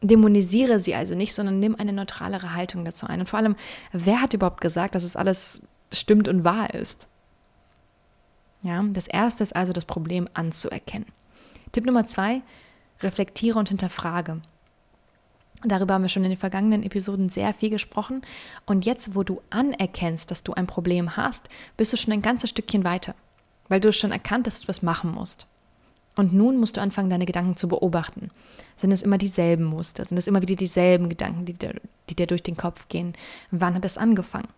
Dämonisiere 0.00 0.78
sie 0.78 0.94
also 0.94 1.14
nicht, 1.16 1.34
sondern 1.34 1.58
nimm 1.58 1.74
eine 1.74 1.92
neutralere 1.92 2.54
Haltung 2.54 2.84
dazu 2.84 3.08
ein. 3.08 3.18
Und 3.18 3.28
vor 3.28 3.40
allem, 3.40 3.56
wer 3.90 4.20
hat 4.20 4.32
überhaupt 4.32 4.60
gesagt, 4.60 4.94
dass 4.94 5.02
es 5.02 5.16
alles 5.16 5.60
stimmt 5.92 6.28
und 6.28 6.44
wahr 6.44 6.72
ist? 6.72 7.08
Ja, 8.62 8.80
das 8.92 9.08
erste 9.08 9.42
ist 9.42 9.56
also 9.56 9.72
das 9.72 9.86
Problem 9.86 10.28
anzuerkennen. 10.34 11.08
Tipp 11.72 11.84
Nummer 11.84 12.06
zwei, 12.06 12.42
reflektiere 13.00 13.58
und 13.58 13.70
hinterfrage. 13.70 14.40
Darüber 15.64 15.94
haben 15.94 16.02
wir 16.02 16.08
schon 16.08 16.24
in 16.24 16.30
den 16.30 16.38
vergangenen 16.38 16.82
Episoden 16.82 17.30
sehr 17.30 17.54
viel 17.54 17.70
gesprochen. 17.70 18.22
Und 18.66 18.84
jetzt, 18.84 19.14
wo 19.14 19.22
du 19.22 19.40
anerkennst, 19.50 20.30
dass 20.30 20.42
du 20.42 20.52
ein 20.52 20.66
Problem 20.66 21.16
hast, 21.16 21.48
bist 21.76 21.92
du 21.92 21.96
schon 21.96 22.12
ein 22.12 22.22
ganzes 22.22 22.50
Stückchen 22.50 22.84
weiter, 22.84 23.14
weil 23.68 23.80
du 23.80 23.92
schon 23.92 24.12
erkannt, 24.12 24.46
dass 24.46 24.60
du 24.60 24.68
was 24.68 24.82
machen 24.82 25.12
musst. 25.12 25.46
Und 26.16 26.32
nun 26.32 26.58
musst 26.58 26.76
du 26.76 26.80
anfangen, 26.80 27.10
deine 27.10 27.26
Gedanken 27.26 27.56
zu 27.56 27.66
beobachten. 27.66 28.30
Sind 28.76 28.92
es 28.92 29.02
immer 29.02 29.18
dieselben 29.18 29.64
Muster? 29.64 30.04
Sind 30.04 30.18
es 30.18 30.28
immer 30.28 30.42
wieder 30.42 30.54
dieselben 30.54 31.08
Gedanken, 31.08 31.44
die 31.44 31.54
dir, 31.54 31.80
die 32.08 32.14
dir 32.14 32.26
durch 32.26 32.42
den 32.42 32.56
Kopf 32.56 32.88
gehen? 32.88 33.14
Wann 33.50 33.74
hat 33.74 33.84
es 33.84 33.98
angefangen? 33.98 34.48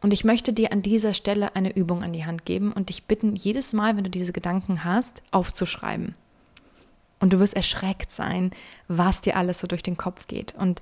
Und 0.00 0.12
ich 0.12 0.24
möchte 0.24 0.52
dir 0.52 0.72
an 0.72 0.82
dieser 0.82 1.12
Stelle 1.14 1.54
eine 1.54 1.76
Übung 1.76 2.02
an 2.02 2.12
die 2.12 2.24
Hand 2.24 2.46
geben 2.46 2.72
und 2.72 2.88
dich 2.88 3.04
bitten, 3.04 3.36
jedes 3.36 3.74
Mal, 3.74 3.96
wenn 3.96 4.04
du 4.04 4.10
diese 4.10 4.32
Gedanken 4.32 4.82
hast, 4.82 5.22
aufzuschreiben. 5.30 6.14
Und 7.20 7.32
du 7.32 7.38
wirst 7.38 7.54
erschreckt 7.54 8.10
sein, 8.10 8.50
was 8.88 9.20
dir 9.20 9.36
alles 9.36 9.60
so 9.60 9.66
durch 9.66 9.82
den 9.82 9.96
Kopf 9.96 10.26
geht. 10.26 10.54
Und 10.54 10.80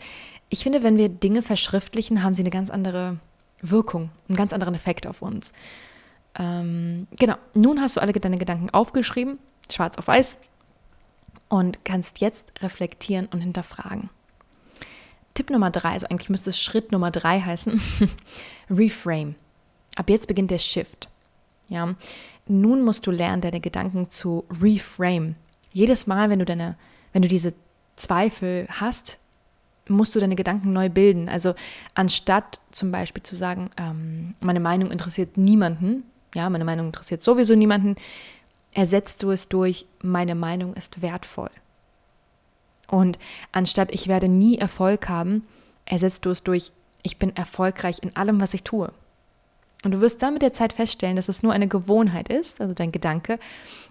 ich 0.48 0.62
finde, 0.62 0.82
wenn 0.82 0.96
wir 0.96 1.08
Dinge 1.08 1.42
verschriftlichen, 1.42 2.22
haben 2.22 2.34
sie 2.34 2.42
eine 2.42 2.50
ganz 2.50 2.70
andere 2.70 3.18
Wirkung, 3.60 4.10
einen 4.28 4.36
ganz 4.36 4.52
anderen 4.52 4.74
Effekt 4.74 5.06
auf 5.06 5.20
uns. 5.20 5.52
Ähm, 6.38 7.08
genau, 7.18 7.34
nun 7.54 7.80
hast 7.80 7.96
du 7.96 8.00
alle 8.00 8.12
deine 8.12 8.38
Gedanken 8.38 8.70
aufgeschrieben, 8.70 9.38
schwarz 9.70 9.98
auf 9.98 10.06
weiß, 10.06 10.36
und 11.48 11.84
kannst 11.84 12.20
jetzt 12.20 12.52
reflektieren 12.62 13.26
und 13.26 13.40
hinterfragen. 13.40 14.10
Tipp 15.34 15.50
Nummer 15.50 15.70
drei, 15.70 15.90
also 15.90 16.06
eigentlich 16.08 16.30
müsste 16.30 16.50
es 16.50 16.60
Schritt 16.60 16.92
Nummer 16.92 17.10
drei 17.10 17.40
heißen, 17.40 17.80
Reframe. 18.70 19.34
Ab 19.96 20.10
jetzt 20.10 20.28
beginnt 20.28 20.50
der 20.50 20.58
Shift. 20.58 21.08
Ja, 21.68 21.94
nun 22.46 22.82
musst 22.82 23.06
du 23.06 23.10
lernen, 23.10 23.42
deine 23.42 23.60
Gedanken 23.60 24.10
zu 24.10 24.44
reframe. 24.60 25.34
Jedes 25.78 26.08
Mal, 26.08 26.28
wenn 26.28 26.40
du 26.40 26.44
deine, 26.44 26.74
wenn 27.12 27.22
du 27.22 27.28
diese 27.28 27.54
Zweifel 27.94 28.66
hast, 28.68 29.16
musst 29.86 30.12
du 30.12 30.18
deine 30.18 30.34
Gedanken 30.34 30.72
neu 30.72 30.88
bilden. 30.88 31.28
Also 31.28 31.54
anstatt 31.94 32.58
zum 32.72 32.90
Beispiel 32.90 33.22
zu 33.22 33.36
sagen, 33.36 33.70
ähm, 33.76 34.34
meine 34.40 34.58
Meinung 34.58 34.90
interessiert 34.90 35.36
niemanden, 35.36 36.02
ja, 36.34 36.50
meine 36.50 36.64
Meinung 36.64 36.86
interessiert 36.86 37.22
sowieso 37.22 37.54
niemanden, 37.54 37.94
ersetzt 38.72 39.22
du 39.22 39.30
es 39.30 39.48
durch, 39.48 39.86
meine 40.02 40.34
Meinung 40.34 40.74
ist 40.74 41.00
wertvoll. 41.00 41.50
Und 42.88 43.20
anstatt 43.52 43.92
ich 43.92 44.08
werde 44.08 44.26
nie 44.26 44.58
Erfolg 44.58 45.08
haben, 45.08 45.46
ersetzt 45.84 46.26
du 46.26 46.30
es 46.30 46.42
durch, 46.42 46.72
ich 47.04 47.20
bin 47.20 47.36
erfolgreich 47.36 47.98
in 48.02 48.16
allem, 48.16 48.40
was 48.40 48.52
ich 48.52 48.64
tue. 48.64 48.90
Und 49.88 49.92
du 49.92 50.00
wirst 50.02 50.20
dann 50.20 50.34
mit 50.34 50.42
der 50.42 50.52
Zeit 50.52 50.74
feststellen, 50.74 51.16
dass 51.16 51.30
es 51.30 51.42
nur 51.42 51.54
eine 51.54 51.66
Gewohnheit 51.66 52.28
ist, 52.28 52.60
also 52.60 52.74
dein 52.74 52.92
Gedanke, 52.92 53.38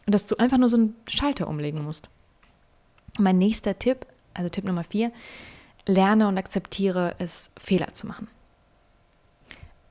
und 0.05 0.13
dass 0.13 0.27
du 0.27 0.35
einfach 0.35 0.59
nur 0.59 0.69
so 0.69 0.77
einen 0.77 0.95
Schalter 1.07 1.47
umlegen 1.47 1.83
musst. 1.83 2.11
mein 3.17 3.39
nächster 3.39 3.79
Tipp, 3.79 4.05
also 4.35 4.47
Tipp 4.47 4.63
Nummer 4.63 4.83
vier, 4.83 5.11
lerne 5.87 6.27
und 6.27 6.37
akzeptiere 6.37 7.15
es, 7.17 7.49
Fehler 7.57 7.95
zu 7.95 8.05
machen. 8.05 8.27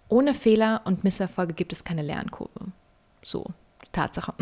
Ohne 0.09 0.33
Fehler 0.33 0.83
und 0.85 1.03
Misserfolge 1.03 1.55
gibt 1.55 1.73
es 1.73 1.83
keine 1.83 2.03
Lernkurve. 2.03 2.67
So, 3.21 3.47
Tatsache. 3.91 4.33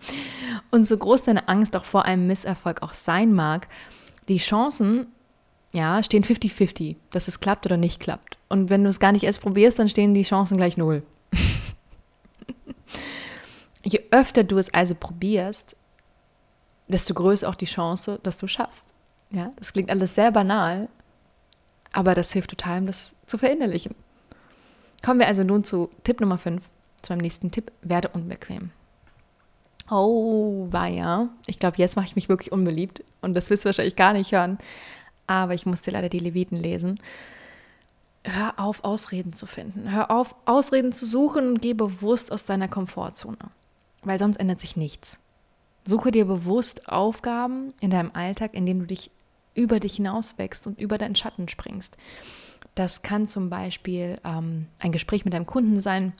und 0.70 0.84
so 0.84 0.98
groß 0.98 1.22
deine 1.22 1.48
Angst 1.48 1.74
auch 1.74 1.86
vor 1.86 2.04
einem 2.04 2.26
Misserfolg 2.26 2.82
auch 2.82 2.92
sein 2.92 3.32
mag, 3.32 3.66
die 4.28 4.36
Chancen, 4.36 5.06
ja, 5.78 6.02
stehen 6.02 6.24
50-50, 6.24 6.96
dass 7.10 7.28
es 7.28 7.38
klappt 7.38 7.64
oder 7.64 7.76
nicht 7.76 8.00
klappt. 8.00 8.36
Und 8.48 8.68
wenn 8.68 8.82
du 8.82 8.90
es 8.90 8.98
gar 8.98 9.12
nicht 9.12 9.22
erst 9.22 9.40
probierst, 9.40 9.78
dann 9.78 9.88
stehen 9.88 10.12
die 10.12 10.24
Chancen 10.24 10.56
gleich 10.56 10.76
null. 10.76 11.04
Je 13.84 14.02
öfter 14.10 14.42
du 14.42 14.58
es 14.58 14.74
also 14.74 14.96
probierst, 14.96 15.76
desto 16.88 17.14
größer 17.14 17.48
auch 17.48 17.54
die 17.54 17.66
Chance, 17.66 18.18
dass 18.24 18.38
du 18.38 18.48
schaffst. 18.48 18.92
Ja, 19.30 19.52
das 19.56 19.72
klingt 19.72 19.90
alles 19.90 20.16
sehr 20.16 20.32
banal, 20.32 20.88
aber 21.92 22.16
das 22.16 22.32
hilft 22.32 22.50
total, 22.50 22.80
um 22.80 22.86
das 22.86 23.14
zu 23.26 23.38
verinnerlichen. 23.38 23.94
Kommen 25.04 25.20
wir 25.20 25.28
also 25.28 25.44
nun 25.44 25.62
zu 25.62 25.90
Tipp 26.02 26.20
Nummer 26.20 26.38
5, 26.38 26.60
zu 27.02 27.12
meinem 27.12 27.20
nächsten 27.20 27.52
Tipp, 27.52 27.70
werde 27.82 28.08
unbequem. 28.08 28.72
Oh, 29.90 30.68
ja. 30.72 31.28
Ich 31.46 31.60
glaube, 31.60 31.78
jetzt 31.78 31.94
mache 31.94 32.06
ich 32.06 32.16
mich 32.16 32.28
wirklich 32.28 32.50
unbeliebt 32.50 33.04
und 33.20 33.34
das 33.34 33.48
wirst 33.48 33.64
du 33.64 33.66
wahrscheinlich 33.66 33.96
gar 33.96 34.12
nicht 34.12 34.32
hören. 34.32 34.58
Aber 35.28 35.54
ich 35.54 35.66
musste 35.66 35.92
leider 35.92 36.08
die 36.08 36.18
Leviten 36.18 36.56
lesen. 36.56 36.98
Hör 38.24 38.58
auf, 38.58 38.82
Ausreden 38.82 39.32
zu 39.32 39.46
finden. 39.46 39.92
Hör 39.92 40.10
auf, 40.10 40.34
Ausreden 40.44 40.92
zu 40.92 41.06
suchen 41.06 41.48
und 41.48 41.62
geh 41.62 41.74
bewusst 41.74 42.32
aus 42.32 42.44
deiner 42.44 42.66
Komfortzone. 42.66 43.38
Weil 44.02 44.18
sonst 44.18 44.38
ändert 44.38 44.60
sich 44.60 44.76
nichts. 44.76 45.20
Suche 45.84 46.10
dir 46.10 46.24
bewusst 46.24 46.88
Aufgaben 46.88 47.72
in 47.80 47.90
deinem 47.90 48.10
Alltag, 48.14 48.54
in 48.54 48.66
denen 48.66 48.80
du 48.80 48.86
dich 48.86 49.10
über 49.54 49.80
dich 49.80 49.96
hinauswächst 49.96 50.66
und 50.66 50.80
über 50.80 50.98
deinen 50.98 51.14
Schatten 51.14 51.48
springst. 51.48 51.96
Das 52.74 53.02
kann 53.02 53.28
zum 53.28 53.50
Beispiel 53.50 54.18
ähm, 54.24 54.66
ein 54.80 54.92
Gespräch 54.92 55.24
mit 55.24 55.34
deinem 55.34 55.46
Kunden 55.46 55.80
sein, 55.80 56.12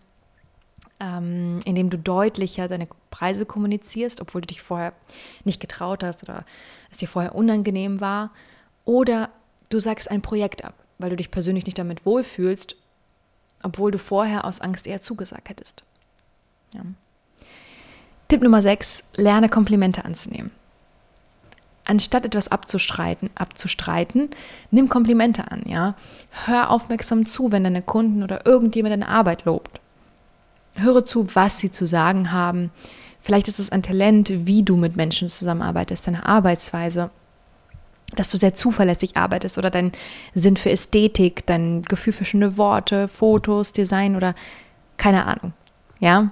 ähm, 1.00 1.60
indem 1.64 1.90
du 1.90 1.98
deutlicher 1.98 2.68
deine 2.68 2.88
Preise 3.10 3.46
kommunizierst, 3.46 4.20
obwohl 4.20 4.40
du 4.40 4.48
dich 4.48 4.62
vorher 4.62 4.92
nicht 5.44 5.60
getraut 5.60 6.02
hast 6.02 6.22
oder 6.24 6.44
es 6.90 6.96
dir 6.96 7.08
vorher 7.08 7.34
unangenehm 7.34 8.00
war. 8.00 8.30
Oder 8.88 9.28
du 9.68 9.80
sagst 9.80 10.10
ein 10.10 10.22
Projekt 10.22 10.64
ab, 10.64 10.72
weil 10.96 11.10
du 11.10 11.16
dich 11.16 11.30
persönlich 11.30 11.66
nicht 11.66 11.76
damit 11.76 12.06
wohlfühlst, 12.06 12.74
obwohl 13.62 13.90
du 13.90 13.98
vorher 13.98 14.46
aus 14.46 14.62
Angst 14.62 14.86
eher 14.86 15.02
zugesagt 15.02 15.50
hättest. 15.50 15.84
Ja. 16.72 16.80
Tipp 18.28 18.40
Nummer 18.42 18.62
6, 18.62 19.04
lerne 19.14 19.50
Komplimente 19.50 20.06
anzunehmen. 20.06 20.52
anstatt 21.84 22.24
etwas 22.24 22.48
abzustreiten, 22.48 23.30
abzustreiten, 23.34 24.30
nimm 24.70 24.88
Komplimente 24.88 25.50
an, 25.50 25.62
ja. 25.66 25.94
Hör 26.46 26.70
aufmerksam 26.70 27.26
zu, 27.26 27.50
wenn 27.50 27.64
deine 27.64 27.82
Kunden 27.82 28.22
oder 28.22 28.46
irgendjemand 28.46 28.92
deine 28.92 29.08
Arbeit 29.08 29.44
lobt. 29.44 29.80
Höre 30.74 31.04
zu, 31.04 31.26
was 31.34 31.58
sie 31.58 31.70
zu 31.70 31.86
sagen 31.86 32.30
haben. 32.30 32.70
Vielleicht 33.20 33.48
ist 33.48 33.58
es 33.58 33.70
ein 33.70 33.82
Talent, 33.82 34.30
wie 34.46 34.62
du 34.62 34.76
mit 34.76 34.96
Menschen 34.96 35.28
zusammenarbeitest, 35.28 36.06
deine 36.06 36.24
Arbeitsweise, 36.24 37.10
dass 38.16 38.28
du 38.28 38.36
sehr 38.36 38.54
zuverlässig 38.54 39.16
arbeitest 39.16 39.58
oder 39.58 39.70
dein 39.70 39.92
Sinn 40.34 40.56
für 40.56 40.70
Ästhetik, 40.70 41.46
dein 41.46 41.82
Gefühl 41.82 42.12
für 42.12 42.24
schöne 42.24 42.56
Worte, 42.56 43.08
Fotos, 43.08 43.72
Design 43.72 44.16
oder 44.16 44.34
keine 44.96 45.26
Ahnung. 45.26 45.52
Ja, 46.00 46.30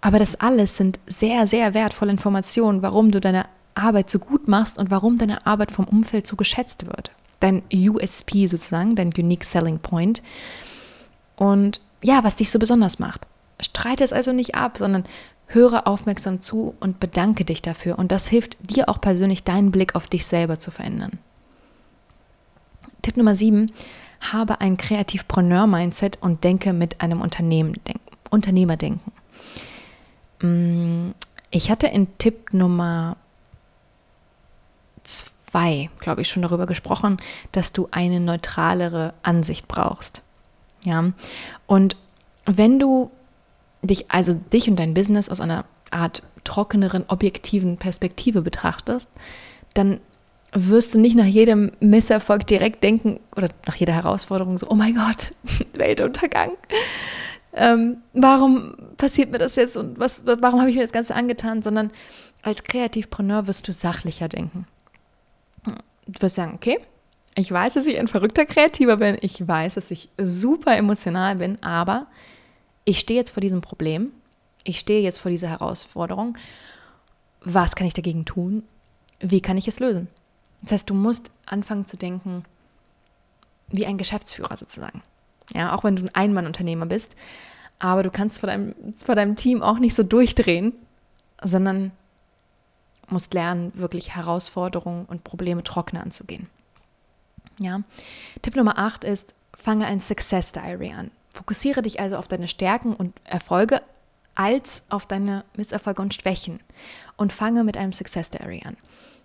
aber 0.00 0.18
das 0.18 0.36
alles 0.36 0.76
sind 0.76 0.98
sehr, 1.06 1.46
sehr 1.46 1.74
wertvolle 1.74 2.12
Informationen, 2.12 2.82
warum 2.82 3.10
du 3.10 3.20
deine 3.20 3.46
Arbeit 3.74 4.10
so 4.10 4.18
gut 4.18 4.48
machst 4.48 4.78
und 4.78 4.90
warum 4.90 5.16
deine 5.16 5.46
Arbeit 5.46 5.72
vom 5.72 5.84
Umfeld 5.86 6.26
so 6.26 6.36
geschätzt 6.36 6.86
wird. 6.86 7.10
Dein 7.38 7.62
USP 7.72 8.46
sozusagen, 8.46 8.96
dein 8.96 9.12
Unique 9.16 9.44
Selling 9.44 9.78
Point. 9.78 10.22
Und 11.36 11.80
ja, 12.02 12.24
was 12.24 12.36
dich 12.36 12.50
so 12.50 12.58
besonders 12.58 12.98
macht. 12.98 13.26
Streite 13.60 14.04
es 14.04 14.12
also 14.12 14.32
nicht 14.32 14.54
ab, 14.54 14.78
sondern 14.78 15.04
höre 15.46 15.86
aufmerksam 15.86 16.42
zu 16.42 16.74
und 16.80 17.00
bedanke 17.00 17.44
dich 17.44 17.62
dafür. 17.62 17.98
Und 17.98 18.12
das 18.12 18.28
hilft 18.28 18.56
dir 18.60 18.88
auch 18.88 19.00
persönlich, 19.00 19.44
deinen 19.44 19.70
Blick 19.72 19.94
auf 19.94 20.06
dich 20.06 20.26
selber 20.26 20.58
zu 20.58 20.70
verändern. 20.70 21.18
Tipp 23.02 23.16
Nummer 23.16 23.34
7. 23.34 23.72
Habe 24.20 24.60
ein 24.60 24.76
Kreativpreneur-Mindset 24.76 26.18
und 26.20 26.44
denke 26.44 26.72
mit 26.72 27.00
einem 27.00 27.20
Unternehmen, 27.20 27.74
Unternehmerdenken. 28.30 29.12
Mm, 30.40 31.10
ich 31.50 31.70
hatte 31.70 31.88
in 31.88 32.06
Tipp 32.18 32.52
Nummer 32.52 33.16
zwei, 35.02 35.90
glaube 35.98 36.20
ich, 36.20 36.28
schon 36.28 36.42
darüber 36.42 36.66
gesprochen, 36.66 37.16
dass 37.52 37.72
du 37.72 37.88
eine 37.90 38.20
neutralere 38.20 39.14
Ansicht 39.22 39.66
brauchst. 39.66 40.22
Ja. 40.84 41.12
Und 41.66 41.96
wenn 42.46 42.78
du 42.78 43.10
dich, 43.82 44.10
also 44.10 44.34
dich 44.34 44.68
und 44.68 44.76
dein 44.76 44.94
Business 44.94 45.28
aus 45.28 45.40
einer 45.40 45.64
Art 45.90 46.22
trockeneren, 46.44 47.04
objektiven 47.08 47.76
Perspektive 47.76 48.42
betrachtest, 48.42 49.08
dann 49.74 50.00
wirst 50.52 50.94
du 50.94 50.98
nicht 50.98 51.16
nach 51.16 51.26
jedem 51.26 51.72
Misserfolg 51.80 52.46
direkt 52.46 52.82
denken 52.82 53.20
oder 53.36 53.48
nach 53.66 53.76
jeder 53.76 53.92
Herausforderung 53.92 54.58
so, 54.58 54.68
oh 54.68 54.74
mein 54.74 54.94
Gott, 54.94 55.30
Weltuntergang. 55.74 56.52
Ähm, 57.52 57.98
warum 58.12 58.74
passiert 58.96 59.30
mir 59.30 59.38
das 59.38 59.56
jetzt 59.56 59.76
und 59.76 59.98
was, 59.98 60.24
warum 60.24 60.60
habe 60.60 60.70
ich 60.70 60.76
mir 60.76 60.82
das 60.82 60.92
Ganze 60.92 61.14
angetan, 61.14 61.62
sondern 61.62 61.90
als 62.42 62.62
Kreativpreneur 62.62 63.46
wirst 63.46 63.68
du 63.68 63.72
sachlicher 63.72 64.28
denken. 64.28 64.66
Du 65.64 66.22
wirst 66.22 66.36
sagen, 66.36 66.54
okay, 66.54 66.78
ich 67.34 67.50
weiß, 67.50 67.74
dass 67.74 67.86
ich 67.86 67.98
ein 67.98 68.08
verrückter 68.08 68.46
Kreativer 68.46 68.96
bin, 68.96 69.16
ich 69.20 69.46
weiß, 69.46 69.74
dass 69.74 69.90
ich 69.90 70.08
super 70.18 70.76
emotional 70.76 71.36
bin, 71.36 71.62
aber 71.62 72.06
ich 72.90 72.98
stehe 72.98 73.18
jetzt 73.18 73.30
vor 73.30 73.40
diesem 73.40 73.60
Problem, 73.60 74.10
ich 74.64 74.80
stehe 74.80 75.00
jetzt 75.00 75.20
vor 75.20 75.30
dieser 75.30 75.48
Herausforderung. 75.48 76.36
Was 77.40 77.76
kann 77.76 77.86
ich 77.86 77.94
dagegen 77.94 78.24
tun? 78.24 78.64
Wie 79.20 79.40
kann 79.40 79.56
ich 79.56 79.68
es 79.68 79.78
lösen? 79.78 80.08
Das 80.62 80.72
heißt, 80.72 80.90
du 80.90 80.94
musst 80.94 81.30
anfangen 81.46 81.86
zu 81.86 81.96
denken 81.96 82.44
wie 83.68 83.86
ein 83.86 83.96
Geschäftsführer 83.96 84.56
sozusagen. 84.56 85.02
Ja, 85.54 85.74
auch 85.74 85.84
wenn 85.84 85.96
du 85.96 86.02
ein 86.02 86.14
Einmann-Unternehmer 86.14 86.86
bist, 86.86 87.14
aber 87.78 88.02
du 88.02 88.10
kannst 88.10 88.40
vor 88.40 88.48
deinem, 88.48 88.74
vor 88.96 89.14
deinem 89.14 89.36
Team 89.36 89.62
auch 89.62 89.78
nicht 89.78 89.94
so 89.94 90.02
durchdrehen, 90.02 90.72
sondern 91.42 91.92
musst 93.08 93.32
lernen, 93.34 93.72
wirklich 93.74 94.14
Herausforderungen 94.16 95.06
und 95.06 95.22
Probleme 95.24 95.62
trockener 95.62 96.02
anzugehen. 96.02 96.48
Ja. 97.58 97.82
Tipp 98.42 98.56
Nummer 98.56 98.78
8 98.78 99.04
ist, 99.04 99.34
fange 99.54 99.86
ein 99.86 100.00
Success 100.00 100.52
Diary 100.52 100.92
an. 100.92 101.10
Fokussiere 101.32 101.82
dich 101.82 102.00
also 102.00 102.16
auf 102.16 102.28
deine 102.28 102.48
Stärken 102.48 102.94
und 102.94 103.14
Erfolge 103.24 103.82
als 104.34 104.82
auf 104.88 105.06
deine 105.06 105.44
Misserfolge 105.56 106.02
und 106.02 106.14
Schwächen 106.14 106.60
und 107.16 107.32
fange 107.32 107.64
mit 107.64 107.76
einem 107.76 107.92
Success 107.92 108.30
Diary 108.30 108.62
an. 108.64 108.76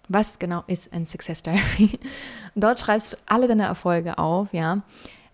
Was 0.08 0.40
genau 0.40 0.64
ist 0.68 0.94
ein 0.94 1.06
Success 1.06 1.42
Diary? 1.42 2.00
Dort 2.56 2.80
schreibst 2.80 3.14
du 3.14 3.18
alle 3.26 3.48
deine 3.48 3.64
Erfolge 3.64 4.18
auf, 4.18 4.54
ja. 4.54 4.82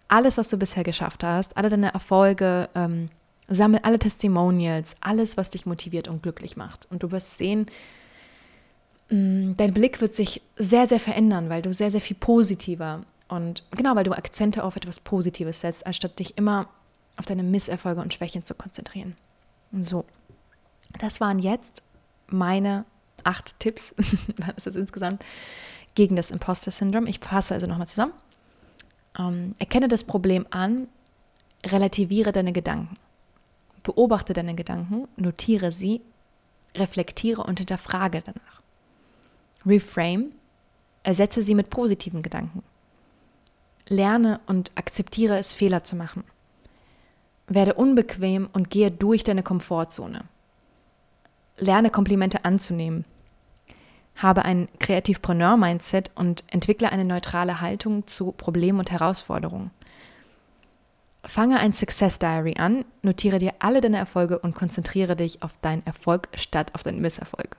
Alles, 0.08 0.38
was 0.38 0.50
du 0.50 0.58
bisher 0.58 0.84
geschafft 0.84 1.24
hast, 1.24 1.58
alle 1.58 1.70
deine 1.70 1.94
Erfolge, 1.94 2.70
ähm, 2.76 3.08
sammel 3.48 3.80
alle 3.84 4.00
Testimonials, 4.00 4.96
alles, 5.02 5.38
was 5.38 5.50
dich 5.50 5.66
motiviert 5.66 6.08
und 6.08 6.24
glücklich 6.24 6.58
macht. 6.58 6.88
Und 6.90 7.04
du 7.04 7.12
wirst 7.12 7.38
sehen, 7.38 7.66
mm, 9.10 9.54
dein 9.58 9.74
Blick 9.74 10.02
wird 10.02 10.16
sich 10.16 10.42
sehr, 10.58 10.88
sehr 10.88 11.00
verändern, 11.00 11.50
weil 11.50 11.62
du 11.62 11.74
sehr, 11.74 11.92
sehr 11.92 12.02
viel 12.02 12.18
positiver 12.18 13.02
und 13.32 13.64
genau, 13.72 13.96
weil 13.96 14.04
du 14.04 14.12
Akzente 14.12 14.62
auf 14.62 14.76
etwas 14.76 15.00
Positives 15.00 15.62
setzt, 15.62 15.88
anstatt 15.88 16.20
dich 16.20 16.38
immer 16.38 16.68
auf 17.16 17.26
deine 17.26 17.44
Misserfolge 17.44 18.02
und 18.02 18.14
Schwächen 18.14 18.44
zu 18.44 18.54
konzentrieren. 18.54 19.16
So, 19.72 20.04
das 21.00 21.22
waren 21.22 21.40
jetzt 21.40 21.82
meine 22.28 22.84
acht 23.24 23.58
Tipps, 23.60 23.96
das 24.56 24.68
ist 24.68 24.76
insgesamt, 24.76 25.24
gegen 25.96 26.18
das 26.18 26.30
Imposter-Syndrom. 26.30 27.08
Ich 27.08 27.20
fasse 27.20 27.54
also 27.54 27.68
nochmal 27.68 27.88
zusammen. 27.88 28.12
Ähm, 29.18 29.54
erkenne 29.60 29.88
das 29.88 30.04
Problem 30.04 30.46
an, 30.50 30.90
relativiere 31.66 32.34
deine 32.34 32.52
Gedanken. 32.52 32.98
Beobachte 33.82 34.34
deine 34.34 34.56
Gedanken, 34.56 35.08
notiere 35.16 35.72
sie, 35.72 36.02
reflektiere 36.76 37.44
und 37.44 37.60
hinterfrage 37.60 38.24
danach. 38.26 38.62
Reframe, 39.66 40.34
ersetze 41.04 41.44
sie 41.44 41.56
mit 41.56 41.70
positiven 41.70 42.22
Gedanken. 42.22 42.62
Lerne 43.92 44.40
und 44.48 44.72
akzeptiere 44.76 45.38
es, 45.38 45.52
Fehler 45.52 45.84
zu 45.84 45.98
machen. 45.98 46.24
Werde 47.48 47.74
unbequem 47.74 48.50
und 48.54 48.70
gehe 48.70 48.90
durch 48.90 49.26
deine 49.26 49.44
Komfortzone. 49.44 50.24
Lerne 51.58 51.90
Komplimente 51.90 52.46
anzunehmen. 52.46 53.04
Habe 54.16 54.46
ein 54.46 54.70
Kreativpreneur-Mindset 54.80 56.12
und 56.16 56.46
entwickle 56.48 56.90
eine 56.90 57.04
neutrale 57.04 57.60
Haltung 57.60 58.08
zu 58.08 58.32
Problemen 58.32 58.80
und 58.80 58.92
Herausforderungen. 58.92 59.72
Fange 61.26 61.60
ein 61.60 61.74
Success 61.74 62.18
Diary 62.18 62.56
an, 62.58 62.86
notiere 63.02 63.40
dir 63.40 63.56
alle 63.60 63.82
deine 63.82 63.98
Erfolge 63.98 64.40
und 64.40 64.56
konzentriere 64.56 65.18
dich 65.18 65.44
auf 65.44 65.52
deinen 65.62 65.86
Erfolg 65.86 66.30
statt 66.36 66.74
auf 66.76 66.84
deinen 66.84 67.02
Misserfolg. 67.02 67.58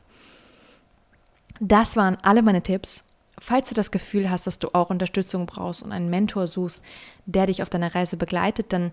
Das 1.61 1.95
waren 1.97 2.17
alle 2.23 2.41
meine 2.41 2.63
Tipps 2.63 3.05
Falls 3.43 3.69
du 3.69 3.75
das 3.75 3.91
Gefühl 3.91 4.31
hast, 4.31 4.47
dass 4.47 4.61
du 4.61 4.69
auch 4.73 4.89
Unterstützung 4.89 5.47
brauchst 5.47 5.83
und 5.83 5.91
einen 5.91 6.09
Mentor 6.09 6.47
suchst, 6.47 6.81
der 7.27 7.47
dich 7.47 7.61
auf 7.61 7.69
deiner 7.69 7.93
Reise 7.93 8.17
begleitet, 8.17 8.73
dann 8.73 8.93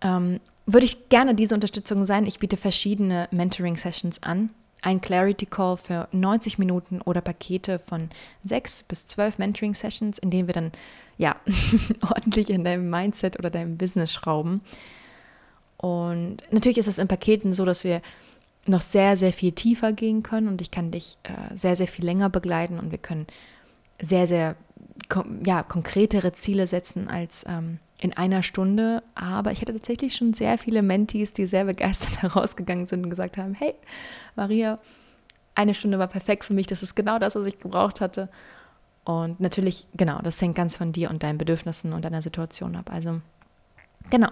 ähm, 0.00 0.40
würde 0.64 0.86
ich 0.86 1.10
gerne 1.10 1.34
diese 1.34 1.54
Unterstützung 1.54 2.06
sein. 2.06 2.24
Ich 2.24 2.38
biete 2.38 2.56
verschiedene 2.56 3.28
Mentoring-Sessions 3.32 4.22
an. 4.22 4.48
Ein 4.80 5.02
Clarity 5.02 5.44
Call 5.44 5.76
für 5.76 6.08
90 6.12 6.56
Minuten 6.56 7.02
oder 7.02 7.20
Pakete 7.20 7.78
von 7.78 8.08
sechs 8.42 8.82
bis 8.82 9.06
zwölf 9.06 9.36
Mentoring-Sessions, 9.36 10.18
in 10.18 10.30
denen 10.30 10.48
wir 10.48 10.54
dann 10.54 10.72
ja 11.18 11.36
ordentlich 12.00 12.48
in 12.48 12.64
deinem 12.64 12.88
Mindset 12.88 13.38
oder 13.38 13.50
deinem 13.50 13.76
Business 13.76 14.14
schrauben. 14.14 14.62
Und 15.76 16.38
natürlich 16.50 16.78
ist 16.78 16.88
es 16.88 16.96
in 16.96 17.06
Paketen 17.06 17.52
so, 17.52 17.66
dass 17.66 17.84
wir 17.84 18.00
noch 18.68 18.80
sehr, 18.80 19.16
sehr 19.16 19.32
viel 19.32 19.52
tiefer 19.52 19.92
gehen 19.92 20.22
können 20.22 20.48
und 20.48 20.60
ich 20.60 20.70
kann 20.70 20.90
dich 20.90 21.18
äh, 21.22 21.54
sehr, 21.54 21.76
sehr 21.76 21.88
viel 21.88 22.04
länger 22.04 22.30
begleiten 22.30 22.78
und 22.78 22.90
wir 22.90 22.98
können 22.98 23.26
sehr, 24.00 24.26
sehr 24.26 24.56
ja, 25.44 25.62
konkretere 25.62 26.32
Ziele 26.32 26.66
setzen 26.66 27.08
als 27.08 27.44
ähm, 27.48 27.78
in 28.00 28.12
einer 28.12 28.42
Stunde. 28.42 29.02
Aber 29.14 29.52
ich 29.52 29.60
hatte 29.60 29.72
tatsächlich 29.72 30.14
schon 30.16 30.32
sehr 30.32 30.58
viele 30.58 30.82
Mentees, 30.82 31.32
die 31.32 31.46
sehr 31.46 31.64
begeistert 31.64 32.22
herausgegangen 32.22 32.86
sind 32.86 33.04
und 33.04 33.10
gesagt 33.10 33.38
haben, 33.38 33.54
hey, 33.54 33.74
Maria, 34.34 34.78
eine 35.54 35.74
Stunde 35.74 35.98
war 35.98 36.08
perfekt 36.08 36.44
für 36.44 36.54
mich, 36.54 36.66
das 36.66 36.82
ist 36.82 36.94
genau 36.94 37.18
das, 37.18 37.34
was 37.34 37.46
ich 37.46 37.58
gebraucht 37.58 38.00
hatte. 38.00 38.28
Und 39.04 39.40
natürlich, 39.40 39.86
genau, 39.94 40.20
das 40.20 40.40
hängt 40.42 40.56
ganz 40.56 40.76
von 40.76 40.92
dir 40.92 41.10
und 41.10 41.22
deinen 41.22 41.38
Bedürfnissen 41.38 41.92
und 41.92 42.04
deiner 42.04 42.22
Situation 42.22 42.76
ab. 42.76 42.90
Also, 42.92 43.20
genau, 44.10 44.28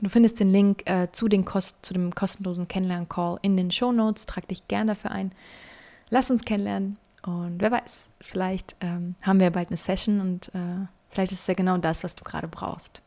Du 0.00 0.08
findest 0.08 0.40
den 0.40 0.50
Link 0.50 0.88
äh, 0.90 1.08
zu, 1.12 1.28
den 1.28 1.44
Kost 1.44 1.84
zu 1.84 1.94
dem 1.94 2.14
kostenlosen 2.14 2.66
Kennenlern-Call 2.66 3.38
in 3.42 3.56
den 3.56 3.70
Show 3.70 3.92
Notes. 3.92 4.26
Trag 4.26 4.48
dich 4.48 4.66
gerne 4.66 4.94
dafür 4.94 5.12
ein. 5.12 5.32
Lass 6.10 6.30
uns 6.30 6.44
kennenlernen 6.44 6.98
und 7.24 7.60
wer 7.60 7.70
weiß, 7.70 8.08
vielleicht 8.20 8.76
ähm, 8.80 9.14
haben 9.22 9.40
wir 9.40 9.50
bald 9.50 9.68
eine 9.68 9.76
Session 9.76 10.20
und 10.20 10.48
äh, 10.54 10.86
vielleicht 11.10 11.32
ist 11.32 11.40
es 11.40 11.46
ja 11.46 11.54
genau 11.54 11.78
das, 11.78 12.04
was 12.04 12.16
du 12.16 12.24
gerade 12.24 12.48
brauchst. 12.48 13.00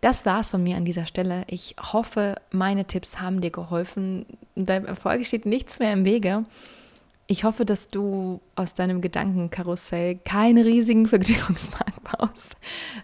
Das 0.00 0.24
war's 0.26 0.50
von 0.50 0.62
mir 0.62 0.76
an 0.76 0.84
dieser 0.84 1.06
Stelle. 1.06 1.44
Ich 1.46 1.76
hoffe, 1.92 2.36
meine 2.50 2.84
Tipps 2.84 3.20
haben 3.20 3.40
dir 3.40 3.50
geholfen. 3.50 4.26
Deinem 4.54 4.86
Erfolg 4.86 5.26
steht 5.26 5.46
nichts 5.46 5.78
mehr 5.78 5.92
im 5.92 6.04
Wege. 6.04 6.44
Ich 7.26 7.44
hoffe, 7.44 7.64
dass 7.64 7.88
du 7.88 8.40
aus 8.54 8.74
deinem 8.74 9.00
Gedankenkarussell 9.00 10.16
keinen 10.16 10.62
riesigen 10.62 11.06
Vergnügungspark 11.08 12.18
baust, 12.18 12.56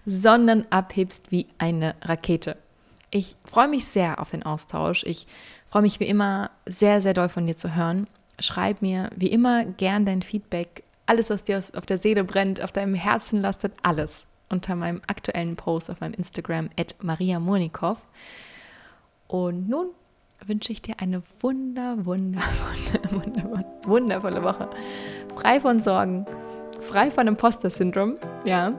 sondern 0.04 0.66
abhebst 0.70 1.30
wie 1.30 1.46
eine 1.58 1.94
Rakete. 2.02 2.56
Ich 3.10 3.36
freue 3.44 3.68
mich 3.68 3.86
sehr 3.86 4.20
auf 4.20 4.30
den 4.30 4.42
Austausch. 4.42 5.02
Ich 5.04 5.26
freue 5.66 5.82
mich 5.82 6.00
wie 6.00 6.06
immer 6.06 6.50
sehr, 6.66 7.00
sehr 7.00 7.14
doll 7.14 7.28
von 7.28 7.46
dir 7.46 7.56
zu 7.56 7.74
hören. 7.74 8.06
schreib 8.38 8.82
mir 8.82 9.10
wie 9.16 9.28
immer 9.28 9.64
gern 9.64 10.04
dein 10.04 10.22
Feedback. 10.22 10.84
Alles, 11.06 11.30
was 11.30 11.44
dir 11.44 11.58
auf 11.58 11.86
der 11.86 11.98
Seele 11.98 12.22
brennt, 12.24 12.62
auf 12.62 12.72
deinem 12.72 12.94
Herzen 12.94 13.40
lastet, 13.40 13.72
alles 13.82 14.26
unter 14.48 14.76
meinem 14.76 15.00
aktuellen 15.06 15.56
Post 15.56 15.90
auf 15.90 16.00
meinem 16.00 16.14
Instagram 16.14 16.70
at 16.78 16.96
Maria 17.02 17.40
Murnikow. 17.40 17.98
Und 19.28 19.68
nun 19.68 19.90
wünsche 20.46 20.72
ich 20.72 20.82
dir 20.82 20.94
eine 20.98 21.22
wunder, 21.40 22.04
wunder, 22.04 22.40
wunder, 23.10 23.50
wunder, 23.50 23.64
wundervolle 23.84 24.42
Woche. 24.42 24.68
Frei 25.36 25.60
von 25.60 25.80
Sorgen, 25.80 26.26
frei 26.80 27.10
von 27.10 27.26
Imposter-Syndrom, 27.26 28.16
ja, 28.44 28.72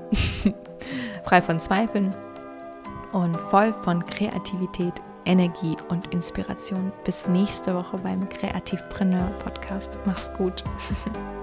frei 1.23 1.41
von 1.41 1.59
Zweifeln 1.59 2.13
und 3.11 3.35
voll 3.49 3.73
von 3.73 4.05
Kreativität, 4.05 4.93
Energie 5.25 5.75
und 5.89 6.07
Inspiration. 6.13 6.91
Bis 7.05 7.27
nächste 7.27 7.75
Woche 7.75 7.97
beim 7.97 8.27
Kreativpreneur 8.29 9.27
Podcast. 9.43 9.97
Mach's 10.05 10.31
gut. 10.33 10.63